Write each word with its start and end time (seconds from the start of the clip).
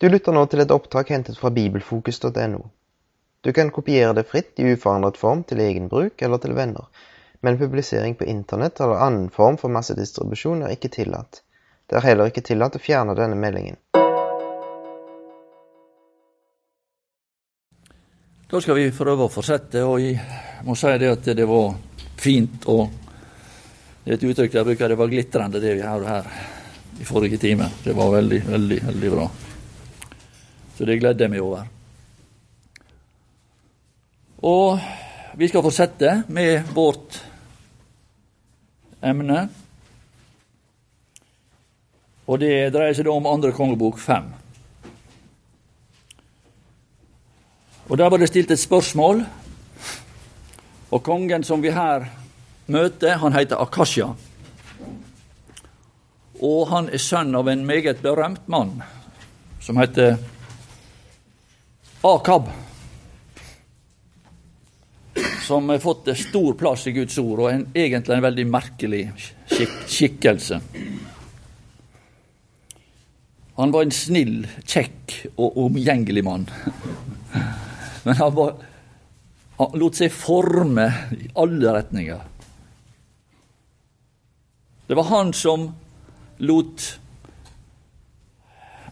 Du 0.00 0.08
lytter 0.08 0.32
nå 0.32 0.46
til 0.48 0.62
et 0.62 0.70
opptak 0.72 1.10
hentet 1.12 1.36
fra 1.36 1.50
bibelfokus.no. 1.52 2.60
Du 3.44 3.50
kan 3.52 3.68
kopiere 3.68 4.14
det 4.16 4.22
fritt 4.30 4.56
i 4.56 4.70
uforandret 4.72 5.18
form 5.20 5.42
til 5.44 5.60
egen 5.60 5.90
bruk 5.92 6.22
eller 6.24 6.40
til 6.40 6.54
venner, 6.56 6.86
men 7.44 7.58
publisering 7.60 8.14
på 8.16 8.24
internett 8.24 8.80
eller 8.80 9.02
annen 9.04 9.26
form 9.34 9.58
for 9.60 9.68
massedistribusjon 9.68 10.62
er 10.64 10.72
ikke 10.72 10.88
tillatt. 10.94 11.42
Det 11.84 11.98
er 11.98 12.06
heller 12.06 12.32
ikke 12.32 12.44
tillatt 12.48 12.78
å 12.78 12.80
fjerne 12.80 13.16
denne 13.18 13.36
meldingen. 13.36 13.76
Da 18.48 18.64
skal 18.64 18.80
vi 18.80 18.88
prøve 18.96 19.28
å 19.28 19.34
fortsette, 19.36 19.84
og 19.84 20.00
jeg 20.00 20.16
må 20.64 20.78
si 20.80 20.94
det 20.96 21.12
at 21.12 21.30
det 21.36 21.48
var 21.52 21.76
fint 22.16 22.64
og 22.72 22.88
Det 24.00 24.14
er 24.14 24.16
et 24.16 24.26
uttrykk 24.30 24.54
jeg 24.56 24.64
bruker, 24.64 24.88
det 24.88 24.96
var 24.96 25.12
glitrende 25.12 25.60
det 25.60 25.76
vi 25.76 25.84
hadde 25.84 26.08
her 26.08 26.32
i 26.96 27.04
forrige 27.04 27.36
time. 27.36 27.68
Det 27.84 27.92
var 27.92 28.16
veldig, 28.16 28.42
veldig, 28.48 28.82
veldig 28.88 29.10
bra. 29.18 29.30
Så 30.80 30.86
det 30.88 30.94
gleder 30.96 31.26
jeg 31.26 31.28
meg 31.28 31.42
over. 31.44 31.66
Og 34.48 34.78
vi 35.36 35.48
skal 35.50 35.60
fortsette 35.66 36.14
med 36.32 36.70
vårt 36.72 37.18
emne. 39.04 39.42
Og 42.24 42.40
det 42.40 42.70
dreier 42.72 42.96
seg 42.96 43.04
da 43.10 43.12
om 43.12 43.28
andre 43.28 43.52
kongebok 43.52 44.00
fem. 44.00 44.32
Og 47.92 47.98
Der 47.98 48.08
var 48.08 48.16
det 48.16 48.32
stilt 48.32 48.50
et 48.50 48.64
spørsmål, 48.64 49.26
og 50.90 51.02
kongen 51.04 51.44
som 51.44 51.60
vi 51.60 51.76
her 51.76 52.08
møter, 52.72 53.20
han 53.20 53.36
heter 53.36 53.60
Akasha. 53.60 54.14
Og 56.40 56.68
han 56.72 56.88
er 56.88 57.08
sønn 57.12 57.36
av 57.36 57.52
en 57.52 57.68
meget 57.68 58.00
berømt 58.00 58.48
mann 58.48 58.78
som 59.60 59.76
heter 59.76 60.16
Akab. 62.02 62.48
Som 65.42 65.68
har 65.68 65.78
fått 65.78 66.18
stor 66.18 66.54
plass 66.54 66.86
i 66.86 66.92
Guds 66.92 67.18
ord, 67.18 67.40
og 67.40 67.50
en, 67.50 67.66
egentlig 67.74 68.16
en 68.16 68.24
veldig 68.24 68.46
merkelig 68.48 69.02
skik 69.50 69.74
skikkelse. 69.90 70.60
Han 73.60 73.74
var 73.74 73.84
en 73.84 73.92
snill, 73.92 74.46
kjekk 74.64 75.16
og 75.34 75.58
omgjengelig 75.66 76.22
mann. 76.24 76.46
Men 78.06 78.16
han, 78.16 78.32
var, 78.32 78.54
han 79.58 79.76
lot 79.82 79.98
seg 80.00 80.14
forme 80.14 80.86
i 81.18 81.28
alle 81.36 81.74
retninger. 81.76 82.22
Det 84.88 84.96
var 84.96 85.10
han 85.10 85.34
som 85.36 85.68
lot 86.40 86.86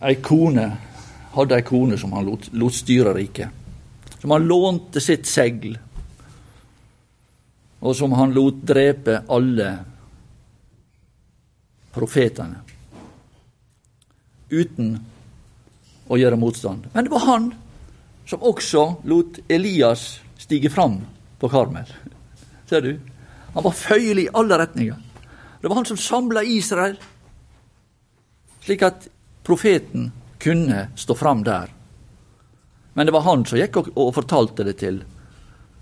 ei 0.05 0.19
kone 0.23 0.67
hadde 1.35 1.59
ei 1.59 1.67
kone 1.67 1.99
som 1.99 2.13
han 2.17 2.27
lot, 2.27 2.49
lot 2.53 2.75
styre 2.75 3.13
riket. 3.17 3.51
Som 4.19 4.35
han 4.35 4.49
lånte 4.49 5.01
sitt 5.01 5.27
segl, 5.31 5.77
og 7.79 7.95
som 7.97 8.13
han 8.19 8.35
lot 8.35 8.63
drepe 8.67 9.21
alle 9.31 9.69
profetene. 11.95 12.65
Uten 14.51 14.97
å 16.09 16.19
gjøre 16.19 16.41
motstand. 16.41 16.89
Men 16.95 17.07
det 17.07 17.13
var 17.13 17.27
han 17.29 17.51
som 18.29 18.43
også 18.45 18.85
lot 19.09 19.39
Elias 19.49 20.19
stige 20.41 20.71
fram 20.73 20.99
på 21.39 21.51
Karmel. 21.53 21.89
Ser 22.69 22.83
du? 22.85 22.97
Han 23.55 23.65
var 23.65 23.77
føyelig 23.77 24.27
i 24.27 24.33
alle 24.37 24.59
retninger. 24.61 24.97
Det 25.61 25.69
var 25.69 25.81
han 25.81 25.89
som 25.89 25.99
samla 25.99 26.43
Israel, 26.47 26.97
slik 28.63 28.85
at 28.87 29.09
profeten 29.47 30.11
kunne 30.39 30.89
stå 30.97 31.15
fram 31.15 31.45
der. 31.45 31.69
Men 32.95 33.07
det 33.07 33.13
var 33.13 33.27
han 33.27 33.45
som 33.47 33.59
gikk 33.59 33.77
og, 33.77 33.91
og 33.97 34.15
fortalte 34.15 34.65
det 34.67 34.77
til, 34.81 35.03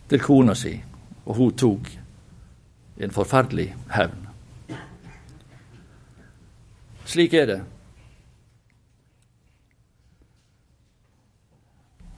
til 0.09 0.21
kona 0.21 0.55
si, 0.55 0.75
og 1.25 1.37
hun 1.37 1.57
tok 1.57 1.91
en 2.97 3.13
forferdelig 3.13 3.71
hevn. 3.93 4.27
Slik 7.07 7.35
er 7.35 7.47
det. 7.47 7.61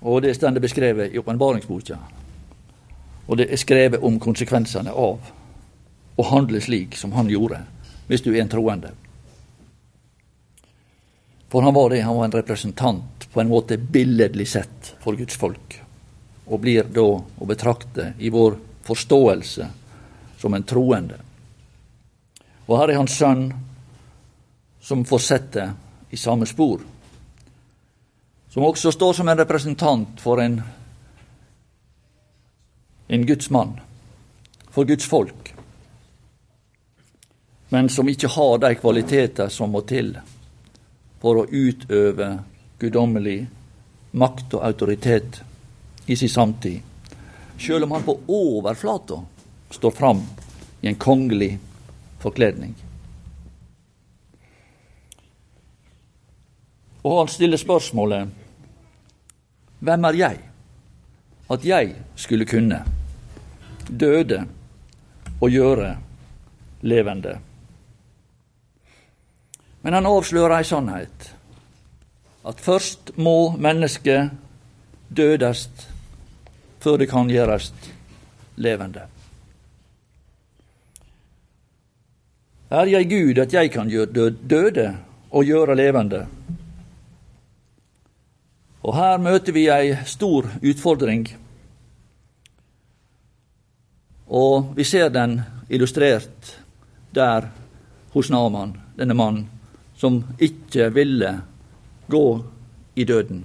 Og 0.00 0.22
det 0.22 0.34
står 0.36 0.58
beskrevet 0.62 1.12
i 1.12 1.18
åpenbaringsboka. 1.18 1.98
Og 3.28 3.36
det 3.36 3.52
er 3.52 3.60
skrevet 3.60 4.02
om 4.02 4.20
konsekvensene 4.20 4.90
av 4.94 5.18
å 6.18 6.26
handle 6.30 6.60
slik 6.60 6.96
som 6.96 7.12
han 7.12 7.28
gjorde, 7.30 7.60
hvis 8.08 8.24
du 8.24 8.30
er 8.32 8.40
en 8.42 8.50
troende. 8.50 8.94
For 11.48 11.62
han 11.62 11.74
var 11.74 11.90
det, 11.90 12.00
han 12.00 12.16
var 12.16 12.24
en 12.24 12.32
representant, 12.32 13.28
på 13.32 13.40
en 13.40 13.48
måte 13.48 13.76
billedlig 13.76 14.48
sett, 14.48 14.94
for 15.00 15.16
Guds 15.16 15.36
folk. 15.36 15.80
Og 16.46 16.60
blir 16.60 16.84
da 16.92 17.06
å 17.08 17.48
betrakte 17.48 18.12
i 18.18 18.30
vår 18.32 18.56
forståelse 18.84 19.68
som 20.38 20.54
en 20.54 20.62
troende. 20.68 21.16
Og 22.68 22.76
her 22.78 22.92
er 22.92 23.00
hans 23.00 23.16
sønn 23.16 23.48
som 24.80 25.04
fortsetter 25.08 25.72
i 26.10 26.16
samme 26.16 26.46
spor. 26.46 26.80
Som 28.48 28.64
også 28.64 28.92
står 28.92 29.12
som 29.16 29.28
en 29.28 29.40
representant 29.40 30.20
for 30.20 30.40
en, 30.40 30.60
en 33.08 33.26
Guds 33.26 33.50
mann, 33.50 33.76
for 34.70 34.88
Guds 34.88 35.08
folk. 35.08 35.52
Men 37.68 37.88
som 37.92 38.08
ikke 38.08 38.32
har 38.32 38.58
de 38.64 38.74
kvaliteter 38.80 39.52
som 39.52 39.72
må 39.72 39.84
til 39.88 40.14
for 41.20 41.40
å 41.40 41.46
utøve 41.50 42.30
guddommelig 42.78 43.40
makt 44.18 44.54
og 44.54 44.64
autoritet 44.64 45.40
i 46.06 46.16
sin 46.16 46.30
samtid, 46.32 46.80
sjøl 47.58 47.84
om 47.84 47.96
han 47.96 48.06
på 48.06 48.16
overflata 48.32 49.20
står 49.74 49.90
fram 49.90 50.22
i 50.80 50.88
en 50.88 51.00
kongelig 51.00 51.58
forkledning. 52.22 52.74
Og 57.02 57.18
han 57.18 57.30
stiller 57.32 57.60
spørsmålet 57.60 58.28
Hvem 59.78 60.04
er 60.04 60.16
jeg? 60.18 60.38
At 61.48 61.64
jeg 61.64 61.92
skulle 62.16 62.44
kunne 62.44 62.80
døde 63.88 64.42
og 65.40 65.50
gjøre 65.50 65.92
levende. 66.82 67.38
Men 69.82 69.94
han 69.94 70.06
avslører 70.06 70.58
ei 70.58 70.66
sannhet. 70.66 71.28
At 72.48 72.60
først 72.60 73.12
må 73.16 73.56
mennesket 73.60 74.30
dødast 75.08 75.86
før 76.80 76.98
det 76.98 77.08
kan 77.10 77.30
gjerast 77.30 77.90
levende. 78.56 79.06
Er 82.70 82.90
jeg 82.90 83.08
Gud 83.08 83.38
at 83.40 83.52
jeg 83.52 83.70
kan 83.72 83.88
gjøre 83.88 84.30
døde 84.50 84.88
og 85.30 85.44
gjøre 85.44 85.76
levende? 85.76 86.26
Og 88.82 88.94
her 88.96 89.18
møter 89.18 89.52
vi 89.52 89.66
ei 89.72 89.96
stor 90.06 90.46
utfordring, 90.62 91.26
og 94.28 94.74
vi 94.76 94.84
ser 94.84 95.08
den 95.08 95.40
illustrert 95.68 96.52
der 97.14 97.48
hos 98.12 98.30
Naman, 98.30 98.76
denne 98.96 99.16
mannen 99.16 99.57
som 99.98 100.22
ikke 100.38 100.90
ville 100.94 101.32
gå 102.08 102.44
i 102.94 103.04
døden. 103.04 103.44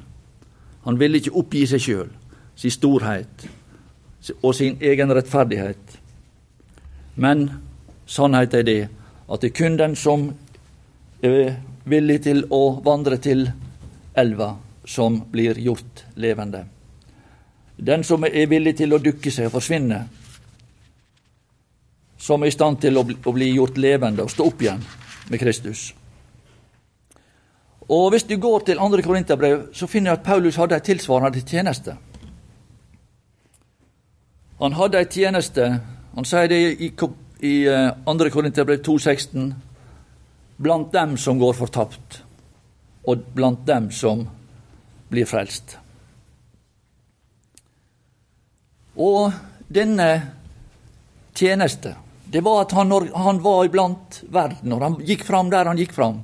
Han 0.84 1.00
ville 1.00 1.18
ikke 1.18 1.36
oppgi 1.40 1.66
seg 1.68 1.82
sjøl, 1.82 2.10
sin 2.56 2.74
storhet 2.74 3.48
og 4.42 4.54
sin 4.56 4.78
egen 4.82 5.12
rettferdighet. 5.16 5.98
Men 7.16 7.50
sannheten 8.06 8.60
er 8.60 8.68
det 8.68 8.82
at 9.28 9.42
det 9.42 9.50
er 9.50 9.58
kun 9.58 9.78
den 9.80 9.96
som 9.96 10.28
er 11.24 11.56
villig 11.90 12.20
til 12.28 12.44
å 12.54 12.80
vandre 12.86 13.18
til 13.18 13.48
elva, 14.16 14.54
som 14.86 15.22
blir 15.32 15.58
gjort 15.60 16.04
levende. 16.20 16.66
Den 17.78 18.04
som 18.04 18.24
er 18.28 18.46
villig 18.52 18.76
til 18.78 18.94
å 18.94 19.02
dukke 19.02 19.32
seg 19.32 19.50
og 19.50 19.56
forsvinne, 19.58 20.04
som 22.20 22.44
er 22.44 22.52
i 22.52 22.56
stand 22.56 22.80
til 22.84 23.00
å 23.00 23.04
bli 23.04 23.50
gjort 23.56 23.80
levende 23.82 24.24
og 24.24 24.32
stå 24.32 24.48
opp 24.52 24.62
igjen 24.64 24.84
med 25.32 25.42
Kristus. 25.42 25.92
Og 27.94 28.10
Hvis 28.10 28.24
du 28.24 28.38
går 28.38 28.60
til 28.60 28.78
2. 28.78 29.02
Korinterbrev, 29.06 29.68
så 29.74 29.88
finner 29.88 30.12
du 30.14 30.20
at 30.20 30.26
Paulus 30.26 30.56
hadde 30.56 30.76
en 30.76 30.82
tilsvarende 30.82 31.42
tjeneste. 31.42 31.96
Han 34.62 34.74
hadde 34.74 35.00
en 35.00 35.12
tjeneste 35.12 35.68
Han 36.16 36.26
sier 36.26 36.48
det 36.48 36.60
i, 36.62 36.88
i 36.88 36.90
2. 36.98 37.08
Eh, 37.44 38.30
Korinterbrev 38.32 38.82
2,16 38.86 39.54
blant 40.58 40.94
dem 40.94 41.18
som 41.18 41.40
går 41.40 41.54
fortapt, 41.58 42.22
og 43.04 43.24
blant 43.36 43.66
dem 43.68 43.90
som 43.92 44.28
blir 45.10 45.26
frelst. 45.26 45.78
Og 48.96 49.34
denne 49.68 50.10
tjeneste, 51.36 51.96
det 52.30 52.44
var 52.46 52.62
at 52.62 52.78
han, 52.78 52.94
han 53.16 53.42
var 53.42 53.66
iblant 53.66 54.22
verden, 54.30 54.70
når 54.70 54.86
han 54.88 55.00
gikk 55.02 55.26
fram 55.26 55.50
der 55.50 55.66
han 55.66 55.82
gikk 55.82 55.98
fram, 55.98 56.22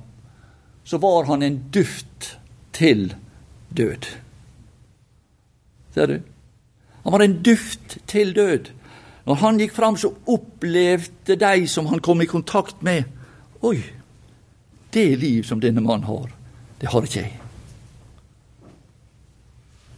så 0.90 0.98
var 0.98 1.24
han 1.24 1.44
en 1.44 1.64
duft 1.70 2.40
til 2.72 3.16
død. 3.70 4.06
Ser 5.94 6.08
du? 6.08 6.22
Han 7.04 7.14
var 7.14 7.20
en 7.20 7.44
duft 7.44 7.98
til 8.08 8.34
død. 8.36 8.72
Når 9.26 9.36
han 9.36 9.60
gikk 9.62 9.76
fram, 9.76 9.98
så 9.98 10.10
opplevde 10.26 11.38
de 11.38 11.68
som 11.70 11.92
han 11.94 12.02
kom 12.02 12.26
i 12.26 12.26
kontakt 12.26 12.82
med 12.82 13.04
Oi, 13.62 13.84
det 14.94 15.20
liv 15.22 15.44
som 15.46 15.62
denne 15.62 15.86
mannen 15.86 16.10
har, 16.10 16.26
det 16.82 16.90
har 16.90 17.06
ikke 17.06 17.22
jeg. 17.22 17.40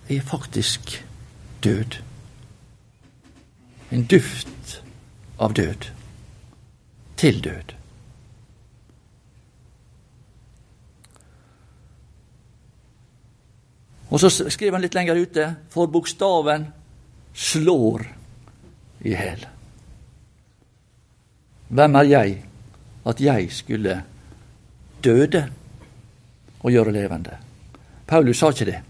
Jeg 0.10 0.18
er 0.18 0.28
faktisk 0.28 1.06
død. 1.64 2.02
En 3.92 4.04
duft 4.12 4.82
av 5.40 5.54
død. 5.56 5.94
Til 7.16 7.44
død. 7.44 7.81
Og 14.12 14.19
så 14.19 14.30
skriver 14.30 14.75
han 14.75 14.84
litt 14.84 14.96
lenger 14.96 15.19
ute 15.19 15.48
for 15.72 15.88
bokstaven 15.92 16.68
slår 17.34 18.04
i 19.08 19.16
hæl. 19.16 19.46
Hvem 21.72 21.96
er 21.96 22.10
jeg 22.10 22.34
at 23.08 23.22
jeg 23.24 23.48
skulle 23.56 24.02
døde 25.04 25.46
og 26.60 26.72
gjøre 26.72 26.92
levende? 26.92 27.38
Paulus 28.08 28.38
sa 28.38 28.52
ikke 28.52 28.68
det. 28.68 28.81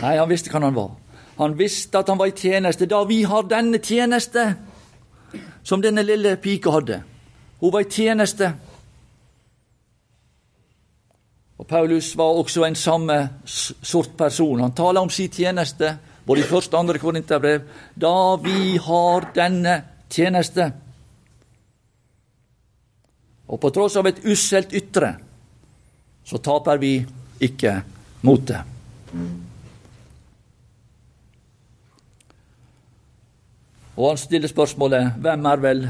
Nei, 0.00 0.16
han 0.16 0.30
visste 0.30 0.48
hva 0.48 0.62
han 0.64 0.74
var. 0.74 0.94
Han 1.36 1.58
visste 1.58 2.00
at 2.00 2.08
han 2.08 2.18
var 2.18 2.30
i 2.30 2.36
tjeneste. 2.36 2.88
Da 2.88 3.02
vi 3.04 3.22
har 3.28 3.44
denne 3.48 3.78
tjeneste, 3.84 4.54
som 5.62 5.82
denne 5.84 6.02
lille 6.02 6.36
pika 6.40 6.72
hadde 6.72 7.02
Hun 7.60 7.72
var 7.72 7.84
i 7.84 7.90
tjeneste 7.92 8.54
og 11.60 11.66
Paulus 11.68 12.14
var 12.16 12.38
også 12.40 12.64
en 12.64 12.76
samme 12.76 13.16
sort 13.44 14.14
person. 14.16 14.62
Han 14.64 14.72
taler 14.72 15.04
om 15.04 15.10
sin 15.12 15.28
tjeneste, 15.28 15.90
både 16.24 16.40
i 16.40 16.48
første 16.48 16.72
og 16.72 16.80
andre 16.80 16.98
korinterbrev. 16.98 17.66
Da 18.00 18.36
vi 18.40 18.78
har 18.80 19.26
denne 19.34 19.74
tjeneste. 20.08 20.70
Og 23.50 23.60
på 23.60 23.70
tross 23.76 23.98
av 24.00 24.08
et 24.08 24.22
usselt 24.24 24.72
ytre, 24.72 25.10
så 26.24 26.40
taper 26.40 26.80
vi 26.80 26.94
ikke 27.44 27.74
motet. 28.24 28.64
Og 33.98 34.06
han 34.06 34.22
stiller 34.22 34.48
spørsmålet 34.48 35.20
hvem 35.20 35.50
er 35.50 35.60
vel 35.66 35.84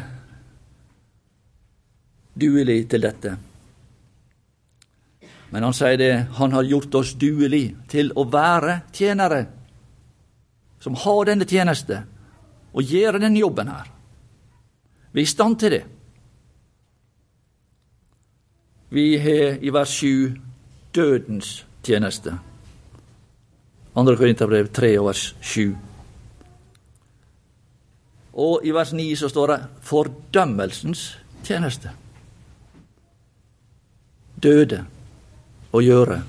duelig 2.43 2.81
til 2.91 3.07
dette? 3.07 3.37
Men 5.51 5.67
han 5.67 5.75
sier 5.75 5.99
det, 5.99 6.13
han 6.39 6.53
har 6.53 6.69
gjort 6.69 6.95
oss 7.01 7.15
duelig 7.19 7.65
til 7.91 8.13
å 8.15 8.25
være 8.31 8.81
tjenere, 8.95 9.45
som 10.81 10.95
har 10.95 11.25
denne 11.27 11.47
tjeneste, 11.49 12.05
og 12.71 12.87
gjør 12.87 13.19
denne 13.19 13.41
jobben 13.43 13.71
her. 13.71 13.89
Vi 15.11 15.25
er 15.25 15.27
i 15.27 15.31
stand 15.31 15.59
til 15.59 15.75
det. 15.75 15.83
Vi 18.95 19.07
har 19.19 19.59
i 19.63 19.73
vers 19.75 19.91
7 19.99 20.39
dødens 20.95 21.51
tjeneste. 21.83 22.37
Andre 23.99 24.17
Korinterbrev 24.17 24.71
3 24.75 24.93
og 25.01 25.11
vers 25.11 25.25
7. 25.41 25.75
Og 28.39 28.63
i 28.67 28.71
vers 28.75 28.93
9 28.95 29.09
så 29.19 29.29
står 29.29 29.51
det 29.51 29.59
fordømmelsens 29.83 31.05
tjeneste. 31.45 31.91
Døde 34.43 34.85
å 35.73 35.83
gjøre 35.83 36.21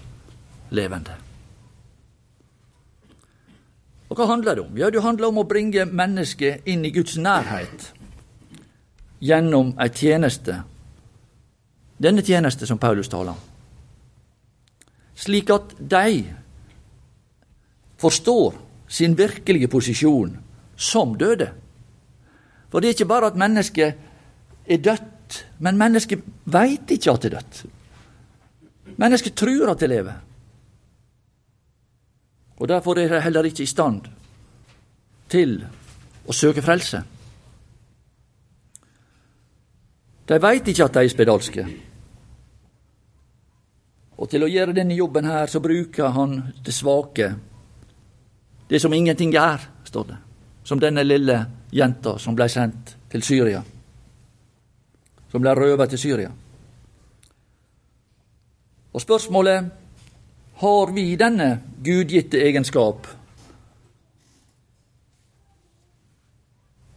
levende. 0.71 1.17
Og 4.11 4.17
Hva 4.17 4.27
handler 4.27 4.55
det 4.55 4.65
om? 4.65 4.77
Ja, 4.77 4.89
Det 4.89 5.01
handler 5.01 5.27
om 5.27 5.37
å 5.37 5.47
bringe 5.47 5.85
mennesket 5.85 6.67
inn 6.67 6.85
i 6.85 6.91
Guds 6.91 7.15
nærhet 7.17 7.93
gjennom 9.21 9.75
ei 9.79 9.89
tjeneste, 9.89 10.63
denne 11.97 12.21
tjeneste 12.21 12.67
som 12.67 12.77
Paulus 12.77 13.07
taler 13.07 13.31
om, 13.31 13.39
slik 15.15 15.49
at 15.49 15.75
de 15.77 16.25
forstår 18.01 18.57
sin 18.87 19.15
virkelige 19.15 19.67
posisjon 19.67 20.37
som 20.75 21.15
døde. 21.17 21.51
For 22.71 22.79
det 22.79 22.87
er 22.87 22.97
ikke 22.97 23.11
bare 23.13 23.29
at 23.31 23.37
mennesket 23.39 23.95
er 24.65 24.77
dødt, 24.81 25.45
men 25.59 25.77
mennesket 25.77 26.25
veit 26.45 26.91
ikke 26.91 27.13
at 27.13 27.21
det 27.21 27.31
er 27.31 27.37
dødt. 27.37 27.63
Mennesket 28.97 29.35
tror 29.35 29.71
at 29.71 29.79
det 29.79 29.89
lever. 29.89 30.13
Og 32.61 32.67
derfor 32.67 32.99
er 32.99 33.07
de 33.09 33.21
heller 33.21 33.43
ikke 33.43 33.63
i 33.63 33.69
stand 33.69 34.01
til 35.29 35.55
å 36.27 36.33
søke 36.35 36.61
frelse. 36.61 37.01
De 40.29 40.37
veit 40.41 40.67
ikke 40.67 40.85
at 40.85 40.93
de 40.93 41.05
er 41.05 41.11
spedalske. 41.11 41.65
Og 44.21 44.29
til 44.29 44.45
å 44.45 44.51
gjøre 44.51 44.75
denne 44.77 44.95
jobben 44.95 45.25
her, 45.25 45.49
så 45.49 45.59
bruker 45.59 46.13
han 46.13 46.37
det 46.61 46.75
svake. 46.77 47.31
Det 48.69 48.79
som 48.79 48.93
ingenting 48.93 49.33
er, 49.35 49.63
står 49.83 50.05
det. 50.11 50.19
Som 50.63 50.79
denne 50.79 51.03
lille 51.03 51.39
jenta 51.73 52.17
som 52.21 52.37
blei 52.37 52.47
sendt 52.51 52.95
til 53.09 53.25
Syria. 53.25 53.63
Som 55.31 55.41
blei 55.41 55.55
røvet 55.57 55.89
til 55.89 55.99
Syria. 55.99 56.29
Og 58.93 59.01
spørsmålet 59.01 59.69
har 60.61 60.91
vi 60.91 61.15
denne 61.15 61.61
gudgitte 61.83 62.41
egenskap? 62.43 63.07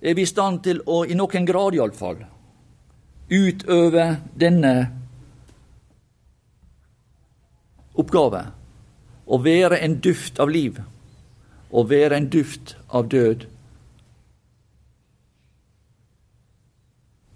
Er 0.03 0.15
vi 0.15 0.23
i 0.23 0.29
stand 0.29 0.61
til 0.67 0.83
å, 0.85 1.05
i 1.07 1.15
noen 1.17 1.47
grad 1.49 1.77
iallfall, 1.79 2.19
utøve 3.31 4.09
denne 4.37 4.75
oppgave? 7.95 8.43
Å 9.25 9.39
være 9.41 9.79
en 9.87 9.95
duft 10.05 10.43
av 10.43 10.51
liv, 10.53 10.83
å 11.71 11.87
være 11.89 12.19
en 12.19 12.27
duft 12.29 12.75
av 12.93 13.07
død. 13.09 13.47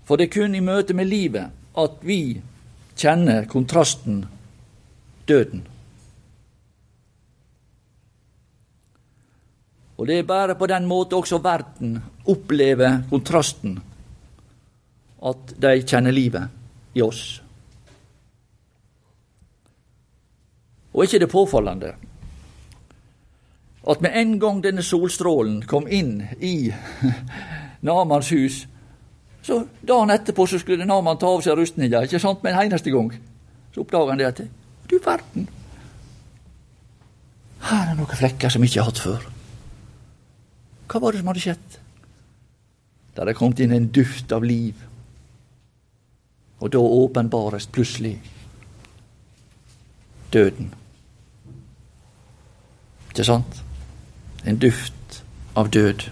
For 0.04 0.20
det 0.20 0.28
er 0.28 0.34
kun 0.34 0.58
i 0.58 0.64
møte 0.64 0.96
med 0.98 1.08
livet 1.08 1.54
at 1.78 2.02
vi 2.04 2.40
kjenner 2.98 3.48
kontrasten 3.48 4.26
døden. 5.28 5.66
Og 9.98 10.06
det 10.06 10.18
er 10.18 10.26
bare 10.26 10.54
på 10.54 10.66
den 10.70 10.86
måte 10.86 11.16
også 11.18 11.40
verden 11.42 11.98
opplever 12.26 13.02
kontrasten, 13.10 13.78
at 15.26 15.54
de 15.58 15.72
kjenner 15.82 16.14
livet 16.14 16.94
i 16.94 17.02
oss. 17.02 17.40
Og 20.92 21.02
er 21.02 21.08
ikke 21.08 21.24
det 21.24 21.30
påfallende 21.30 21.94
at 23.88 24.00
med 24.04 24.10
en 24.14 24.38
gang 24.40 24.58
denne 24.62 24.82
solstrålen 24.84 25.62
kom 25.66 25.86
inn 25.88 26.20
i 26.44 26.72
Namans 27.86 28.30
hus, 28.30 28.66
så 29.42 29.62
dagen 29.80 30.10
etterpå 30.10 30.46
så 30.46 30.58
skulle 30.60 30.84
Naman 30.84 31.16
ta 31.16 31.30
av 31.32 31.40
seg 31.44 31.56
rustninga, 31.56 32.02
ikke 32.04 32.20
sant, 32.20 32.42
med 32.42 32.52
en 32.52 32.66
eneste 32.66 32.92
gang. 32.92 33.08
Så 33.72 33.80
oppdaga 33.80 34.12
han 34.12 34.20
det 34.20 34.26
at 34.28 34.42
du 34.90 34.98
verden. 35.04 35.48
Her 37.68 37.90
er 37.90 37.98
noen 37.98 38.18
flekker 38.18 38.52
som 38.52 38.64
jeg 38.64 38.72
ikke 38.72 38.82
har 38.82 38.90
hatt 38.92 39.02
før. 39.02 39.28
Hva 40.88 41.00
var 41.02 41.12
det 41.12 41.20
som 41.20 41.30
hadde 41.32 41.44
skjedd? 41.44 41.78
Det 43.18 43.34
kommet 43.34 43.60
inn 43.60 43.74
en 43.74 43.88
duft 43.90 44.32
av 44.32 44.44
liv. 44.46 44.78
Og 46.62 46.70
da 46.70 46.78
åpenbares 46.78 47.66
plutselig 47.74 48.14
døden. 50.32 50.70
Ikke 53.10 53.26
sant? 53.26 53.62
En 54.46 54.58
duft 54.62 55.22
av 55.58 55.70
død. 55.74 56.06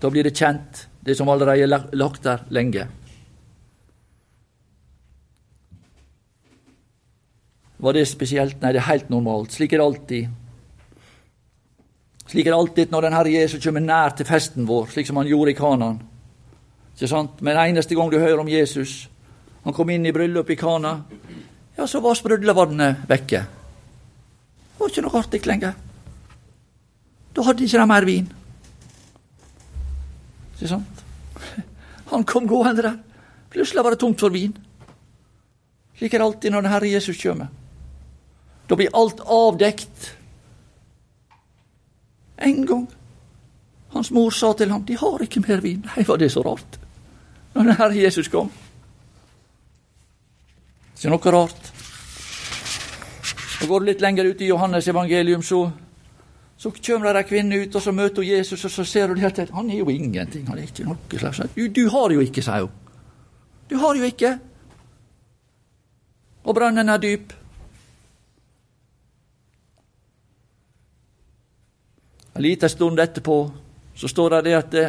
Da 0.00 0.10
blir 0.12 0.26
det 0.26 0.36
kjent, 0.38 0.86
det 1.04 1.16
som 1.18 1.28
allerede 1.28 1.66
er 1.66 1.96
lagt 1.98 2.22
der 2.24 2.46
lenge. 2.54 2.86
Var 7.84 7.92
det 7.92 8.06
spesielt? 8.08 8.62
Nei, 8.62 8.72
det 8.72 8.80
er 8.80 8.88
helt 8.88 9.10
normalt. 9.12 9.52
Slik 9.52 9.74
er 9.74 9.82
det 9.82 9.84
alltid. 9.84 10.28
Slik 12.30 12.46
er 12.46 12.54
det 12.54 12.58
alltid 12.58 12.92
når 12.94 13.04
den 13.04 13.16
Herre 13.18 13.32
Jesus 13.34 13.60
kommer 13.60 13.82
nær 13.84 14.14
til 14.16 14.28
festen 14.28 14.64
vår, 14.64 14.86
slik 14.94 15.08
som 15.10 15.18
han 15.20 15.28
gjorde 15.28 15.52
i 15.52 15.56
Kanan. 15.58 15.98
Ikke 16.94 17.10
sant? 17.10 17.42
Men 17.44 17.58
eneste 17.60 17.96
gang 17.98 18.08
du 18.08 18.16
hører 18.16 18.40
om 18.40 18.48
Jesus, 18.48 19.10
han 19.66 19.76
kom 19.76 19.90
inn 19.92 20.06
i 20.08 20.12
bryllupet 20.16 20.54
i 20.54 20.56
Kana, 20.56 20.94
ja, 21.76 21.86
så 21.90 22.00
var 22.00 22.16
sprudlevannet 22.16 23.02
vekke. 23.10 23.42
Det 23.42 24.80
var 24.80 24.92
ikke 24.92 25.04
noe 25.04 25.20
artig 25.20 25.40
lenger. 25.50 25.74
Da 27.34 27.44
hadde 27.44 27.66
ikke 27.66 27.82
de 27.82 27.86
mer 27.90 28.06
vin. 28.08 28.30
Ikke 30.54 30.70
sant? 30.70 31.02
Han 32.12 32.24
kom 32.24 32.46
gående 32.46 32.84
der. 32.86 32.96
Plutselig 33.50 33.84
var 33.84 33.92
det 33.92 34.00
tomt 34.00 34.22
for 34.22 34.32
vin. 34.32 34.54
Slik 35.98 36.14
er 36.14 36.22
det 36.22 36.28
alltid 36.28 36.54
når 36.54 36.64
den 36.64 36.72
Herre 36.72 36.92
Jesus 36.94 37.18
kommer. 37.20 37.50
Da 38.68 38.76
blir 38.76 38.92
alt 38.96 39.20
avdekt. 39.20 40.12
En 42.36 42.66
gang 42.66 42.86
hans 43.94 44.10
mor 44.10 44.30
sa 44.30 44.52
til 44.52 44.70
ham, 44.70 44.84
'De 44.84 44.96
har 44.96 45.22
ikke 45.22 45.40
mer 45.40 45.60
vin'. 45.60 45.86
Nei, 45.96 46.04
var 46.06 46.16
det 46.16 46.32
så 46.32 46.40
rart? 46.42 46.80
Når 47.54 47.62
den 47.62 47.76
Herre 47.76 48.02
Jesus 48.02 48.28
kom. 48.28 48.50
Ikke 50.96 51.10
noe 51.10 51.32
rart. 51.32 51.72
Og 53.62 53.68
Går 53.68 53.78
du 53.78 53.86
litt 53.86 54.00
lenger 54.00 54.24
ut 54.24 54.40
i 54.40 54.46
Johannes 54.46 54.88
evangelium, 54.88 55.42
så, 55.42 55.70
så 56.56 56.70
kommer 56.86 57.12
det 57.12 57.22
ei 57.22 57.28
kvinne 57.28 57.60
ut, 57.62 57.74
og 57.74 57.82
så 57.82 57.92
møter 57.92 58.22
hun 58.22 58.30
Jesus, 58.30 58.64
og 58.64 58.70
så 58.70 58.84
ser 58.84 59.08
hun 59.08 59.24
at 59.24 59.50
han 59.50 59.70
er 59.70 59.78
jo 59.78 59.88
ingenting. 59.88 60.48
Han 60.48 60.58
er 60.58 60.62
ikke 60.62 60.84
noe 60.84 61.18
slags 61.18 61.40
Du, 61.56 61.68
du 61.68 61.88
har 61.90 62.10
jo 62.10 62.20
ikke, 62.20 62.42
sier 62.42 62.66
hun. 62.66 62.70
Du 63.70 63.76
har 63.76 63.94
jo 63.94 64.02
ikke. 64.02 64.38
Og 66.44 66.54
brønnen 66.54 66.88
er 66.88 66.98
dyp. 66.98 67.32
En 72.34 72.42
liten 72.42 72.70
stund 72.70 73.00
etterpå 73.00 73.50
så 73.94 74.08
står 74.08 74.30
det 74.30 74.42
det 74.42 74.54
at 74.58 74.70
det, 74.70 74.86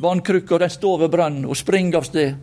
vannkrukka 0.00 0.58
den 0.58 0.70
står 0.70 0.98
ved 0.98 1.10
brønnen 1.12 1.48
og 1.48 1.56
springer 1.58 2.00
av 2.00 2.06
sted. 2.08 2.36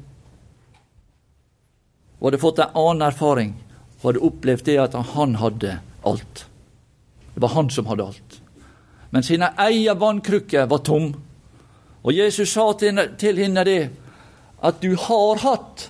Og 2.20 2.28
hadde 2.28 2.42
fått 2.42 2.62
en 2.62 2.78
annen 2.78 3.08
erfaring 3.08 3.56
og 4.02 4.10
hadde 4.10 4.26
opplevd 4.28 4.66
det 4.68 4.76
at 4.84 4.98
han 5.16 5.38
hadde 5.42 5.80
alt. 6.06 6.46
Det 7.34 7.42
var 7.42 7.56
han 7.56 7.70
som 7.74 7.90
hadde 7.90 8.06
alt. 8.06 8.42
Men 9.10 9.24
sine 9.24 9.50
egne 9.58 9.96
vannkrukker 10.00 10.68
var 10.70 10.84
tom. 10.86 11.10
Og 12.06 12.14
Jesus 12.14 12.52
sa 12.54 12.68
til 12.78 13.42
henne 13.42 13.64
det 13.66 13.80
at 14.62 14.82
du 14.82 14.94
har 15.00 15.42
hatt. 15.42 15.90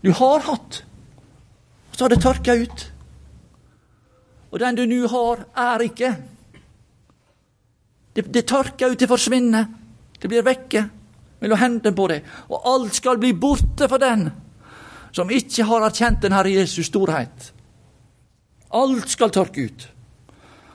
Du 0.00 0.12
har 0.12 0.40
hatt. 0.48 0.82
Og 1.90 1.96
Så 1.96 2.04
har 2.04 2.08
det 2.08 2.22
tørka 2.22 2.54
ut. 2.54 2.91
Og 4.52 4.60
den 4.60 4.76
du 4.76 4.84
nå 4.86 5.06
har, 5.08 5.46
er 5.56 5.84
ikke. 5.86 6.10
Det, 8.12 8.26
det 8.28 8.44
tørker 8.48 8.92
ut, 8.92 9.00
det 9.00 9.08
forsvinner. 9.08 9.70
Det 10.20 10.28
blir 10.30 10.44
vekke 10.44 10.84
mellom 11.42 11.58
hendene 11.58 11.96
på 11.96 12.08
deg. 12.12 12.26
Og 12.52 12.68
alt 12.74 12.98
skal 13.00 13.18
bli 13.20 13.32
borte 13.32 13.88
for 13.88 14.02
den 14.02 14.28
som 15.12 15.32
ikke 15.32 15.66
har 15.68 15.84
erkjent 15.84 16.22
den 16.24 16.36
Herre 16.36 16.52
Jesus 16.52 16.88
storhet. 16.88 17.50
Alt 18.72 19.10
skal 19.12 19.32
tørke 19.32 19.66
ut. 19.68 19.88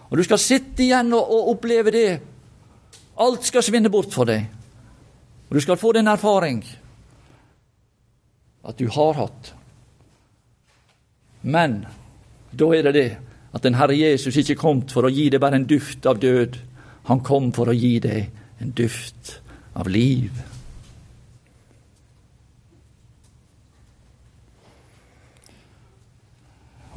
Og 0.10 0.18
du 0.18 0.24
skal 0.26 0.42
sitte 0.42 0.84
igjen 0.86 1.14
og, 1.14 1.24
og 1.24 1.54
oppleve 1.56 1.94
det. 1.94 2.10
Alt 3.22 3.48
skal 3.50 3.66
svinne 3.66 3.90
bort 3.94 4.14
for 4.14 4.30
deg. 4.30 4.46
Og 5.48 5.58
du 5.58 5.64
skal 5.64 5.80
få 5.80 5.94
den 5.98 6.10
erfaring 6.12 6.62
at 8.68 8.78
du 8.78 8.90
har 8.92 9.18
hatt. 9.18 9.54
Men 11.42 11.80
da 12.52 12.70
er 12.76 12.90
det 12.90 12.94
det 12.98 13.10
at 13.54 13.64
den 13.64 13.78
Herre 13.80 13.96
Jesus 13.96 14.38
ikke 14.38 14.60
kom 14.60 14.84
for 14.90 15.08
å 15.08 15.14
gi 15.14 15.30
deg 15.32 15.42
bare 15.42 15.60
en 15.60 15.68
duft 15.70 16.06
av 16.06 16.20
død. 16.22 16.58
Han 17.08 17.24
kom 17.26 17.52
for 17.56 17.72
å 17.72 17.76
gi 17.76 17.98
deg 18.04 18.30
en 18.62 18.74
duft 18.76 19.38
av 19.78 19.88
liv. 19.88 20.32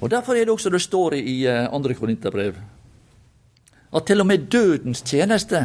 Og 0.00 0.10
Derfor 0.10 0.34
er 0.34 0.48
det 0.48 0.52
også 0.54 0.72
det 0.72 0.80
står 0.80 1.18
i 1.20 1.42
eh, 1.46 1.66
andre 1.68 1.94
Korinterbrev 1.94 2.60
at 3.90 4.06
til 4.06 4.22
og 4.22 4.26
med 4.26 4.46
dødens 4.52 5.02
tjeneste 5.02 5.64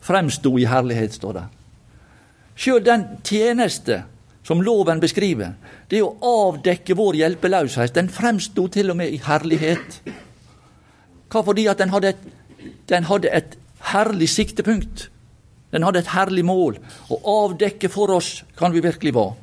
fremsto 0.00 0.54
i 0.58 0.64
herlighet, 0.64 1.12
står 1.14 1.32
det. 1.36 1.42
Sjøl 2.58 2.84
den 2.84 3.04
tjeneste 3.24 4.02
som 4.48 4.62
loven 4.64 5.00
beskriver, 5.00 5.52
det 5.92 6.00
å 6.00 6.14
avdekke 6.24 6.96
vår 6.96 7.18
hjelpeløshet, 7.20 7.92
den 7.98 8.08
fremsto 8.08 8.64
til 8.72 8.94
og 8.94 8.96
med 8.96 9.12
i 9.12 9.20
herlighet. 9.20 9.98
Hva 11.28 11.42
fordi 11.44 11.66
at 11.68 11.82
den 11.82 11.92
hadde, 11.92 12.14
et, 12.14 12.70
den 12.88 13.04
hadde 13.10 13.28
et 13.36 13.58
herlig 13.90 14.30
siktepunkt. 14.32 15.10
Den 15.74 15.84
hadde 15.84 16.00
et 16.00 16.14
herlig 16.14 16.46
mål. 16.48 16.78
Å 17.12 17.18
avdekke 17.44 17.90
for 17.92 18.14
oss 18.16 18.38
kan 18.56 18.72
vi 18.72 18.80
virkelig 18.84 19.12
være, 19.18 19.36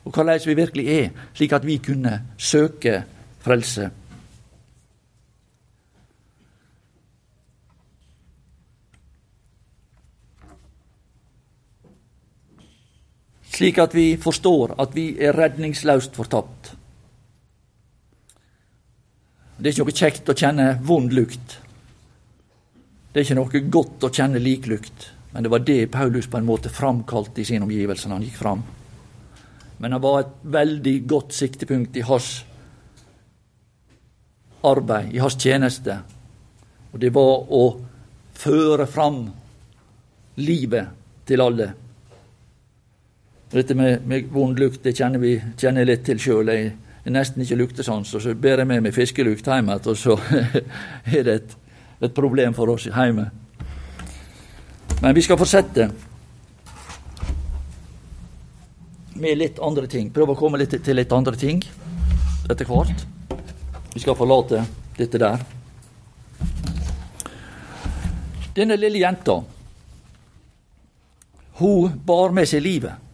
og 0.00 0.16
hvordan 0.16 0.42
vi 0.48 0.58
virkelig 0.58 0.86
er, 0.96 1.08
slik 1.36 1.54
at 1.54 1.66
vi 1.68 1.78
kunne 1.84 2.16
søke 2.34 3.04
frelse. 3.44 3.86
Slik 13.60 13.76
at 13.76 13.92
vi 13.92 14.14
forstår 14.16 14.70
at 14.80 14.94
vi 14.96 15.10
er 15.20 15.36
redningsløst 15.36 16.14
fortapt. 16.16 16.70
Det 19.58 19.68
er 19.68 19.74
ikke 19.74 19.84
noe 19.84 19.96
kjekt 19.98 20.30
å 20.32 20.34
kjenne 20.40 20.68
vond 20.88 21.12
lukt. 21.12 21.58
Det 23.12 23.20
er 23.20 23.26
ikke 23.26 23.36
noe 23.36 23.60
godt 23.74 24.06
å 24.08 24.10
kjenne 24.16 24.40
liklukt. 24.40 25.10
Men 25.34 25.44
det 25.44 25.52
var 25.52 25.66
det 25.68 25.90
Paulus 25.92 26.30
på 26.32 26.40
en 26.40 26.48
måte 26.48 26.72
framkalte 26.72 27.42
i 27.42 27.44
sin 27.50 27.66
omgivelse 27.66 28.08
han 28.08 28.24
gikk 28.24 28.38
fram. 28.38 28.62
Men 29.76 29.92
han 29.92 30.04
var 30.06 30.22
et 30.22 30.32
veldig 30.56 30.96
godt 31.12 31.36
siktepunkt 31.36 32.00
i 32.00 32.06
hans 32.08 32.30
arbeid, 34.64 35.12
i 35.12 35.20
hans 35.20 35.36
tjeneste. 35.36 35.98
Og 36.94 37.04
det 37.04 37.12
var 37.12 37.44
å 37.60 37.62
føre 38.40 38.88
fram 38.88 39.26
livet 40.40 40.96
til 41.28 41.44
alle. 41.44 41.70
Dette 43.50 43.74
med, 43.74 44.06
med 44.06 44.28
vond 44.30 44.58
lukt 44.58 44.82
det 44.82 44.92
kjenner 44.94 45.18
vi 45.18 45.32
kjenner 45.58 45.88
litt 45.88 46.04
til 46.06 46.20
sjøl 46.22 46.52
er 46.54 46.68
nesten 47.10 47.42
ikke 47.42 47.58
luktesans, 47.58 48.12
og 48.14 48.22
så 48.22 48.34
ber 48.38 48.60
jeg 48.62 48.68
med 48.70 48.84
meg 48.84 48.94
fiskelukt 48.94 49.48
hjem 49.50 49.72
igjen, 49.72 49.88
og 49.90 49.98
så 49.98 50.14
er 51.16 51.24
det 51.26 51.34
et, 51.34 51.56
et, 51.98 52.14
problem 52.14 52.54
for 52.54 52.70
oss 52.70 52.86
hjemme. 52.86 53.26
Men 55.00 55.16
vi 55.16 55.24
skal 55.26 55.40
fortsette 55.40 55.88
med 59.20 59.40
litt 59.40 59.58
andre 59.58 59.90
ting. 59.90 60.12
Prøve 60.14 60.36
å 60.36 60.38
komme 60.38 60.60
litt 60.60 60.76
til 60.78 61.00
litt 61.00 61.12
andre 61.12 61.34
ting 61.40 61.64
etter 62.50 62.68
hvert. 62.68 63.06
Vi 63.90 64.04
skal 64.04 64.14
forlate 64.14 64.62
dette 64.94 65.18
der. 65.18 65.42
Denne 68.54 68.78
lille 68.78 69.02
jenta, 69.02 69.40
hun 71.60 72.02
bar 72.06 72.36
med 72.36 72.46
seg 72.46 72.62
livet 72.62 73.09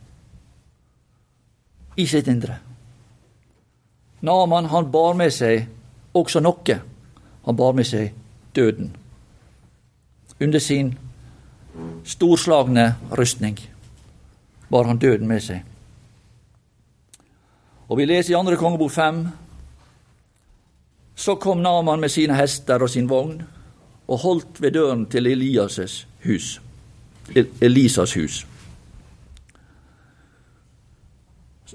i 1.97 2.07
sitt 2.07 2.29
indre. 2.29 2.59
Naman 4.21 4.65
han 4.73 4.91
bar 4.91 5.15
med 5.15 5.33
seg 5.33 5.67
også 6.17 6.41
noe. 6.41 6.79
Han 7.47 7.57
bar 7.57 7.73
med 7.77 7.87
seg 7.87 8.13
døden. 8.57 8.91
Under 10.41 10.61
sin 10.61 10.95
storslagne 12.05 12.95
rustning 13.19 13.59
bar 14.69 14.89
han 14.89 14.99
døden 14.99 15.29
med 15.29 15.43
seg. 15.45 15.63
Og 17.89 18.01
vi 18.01 18.07
leser 18.09 18.35
i 18.35 18.39
andre 18.39 18.57
kongebok 18.59 18.91
fem. 18.91 19.27
Så 21.15 21.37
kom 21.41 21.63
Naman 21.63 22.01
med 22.01 22.13
sine 22.13 22.35
hester 22.37 22.83
og 22.83 22.91
sin 22.91 23.09
vogn 23.09 23.39
og 24.07 24.19
holdt 24.19 24.61
ved 24.63 24.75
døren 24.75 25.07
til 25.07 25.27
Elias' 25.27 26.05
hus. 26.25 26.61
Elisas 27.61 28.15
hus. 28.15 28.47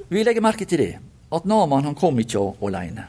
Vi 0.09 0.23
legger 0.23 0.43
merke 0.43 0.65
til 0.65 0.79
det 0.79 0.93
at 1.31 1.45
Naman 1.47 1.85
han 1.87 1.95
kom 1.95 2.19
ikke 2.19 2.39
alene. 2.61 3.07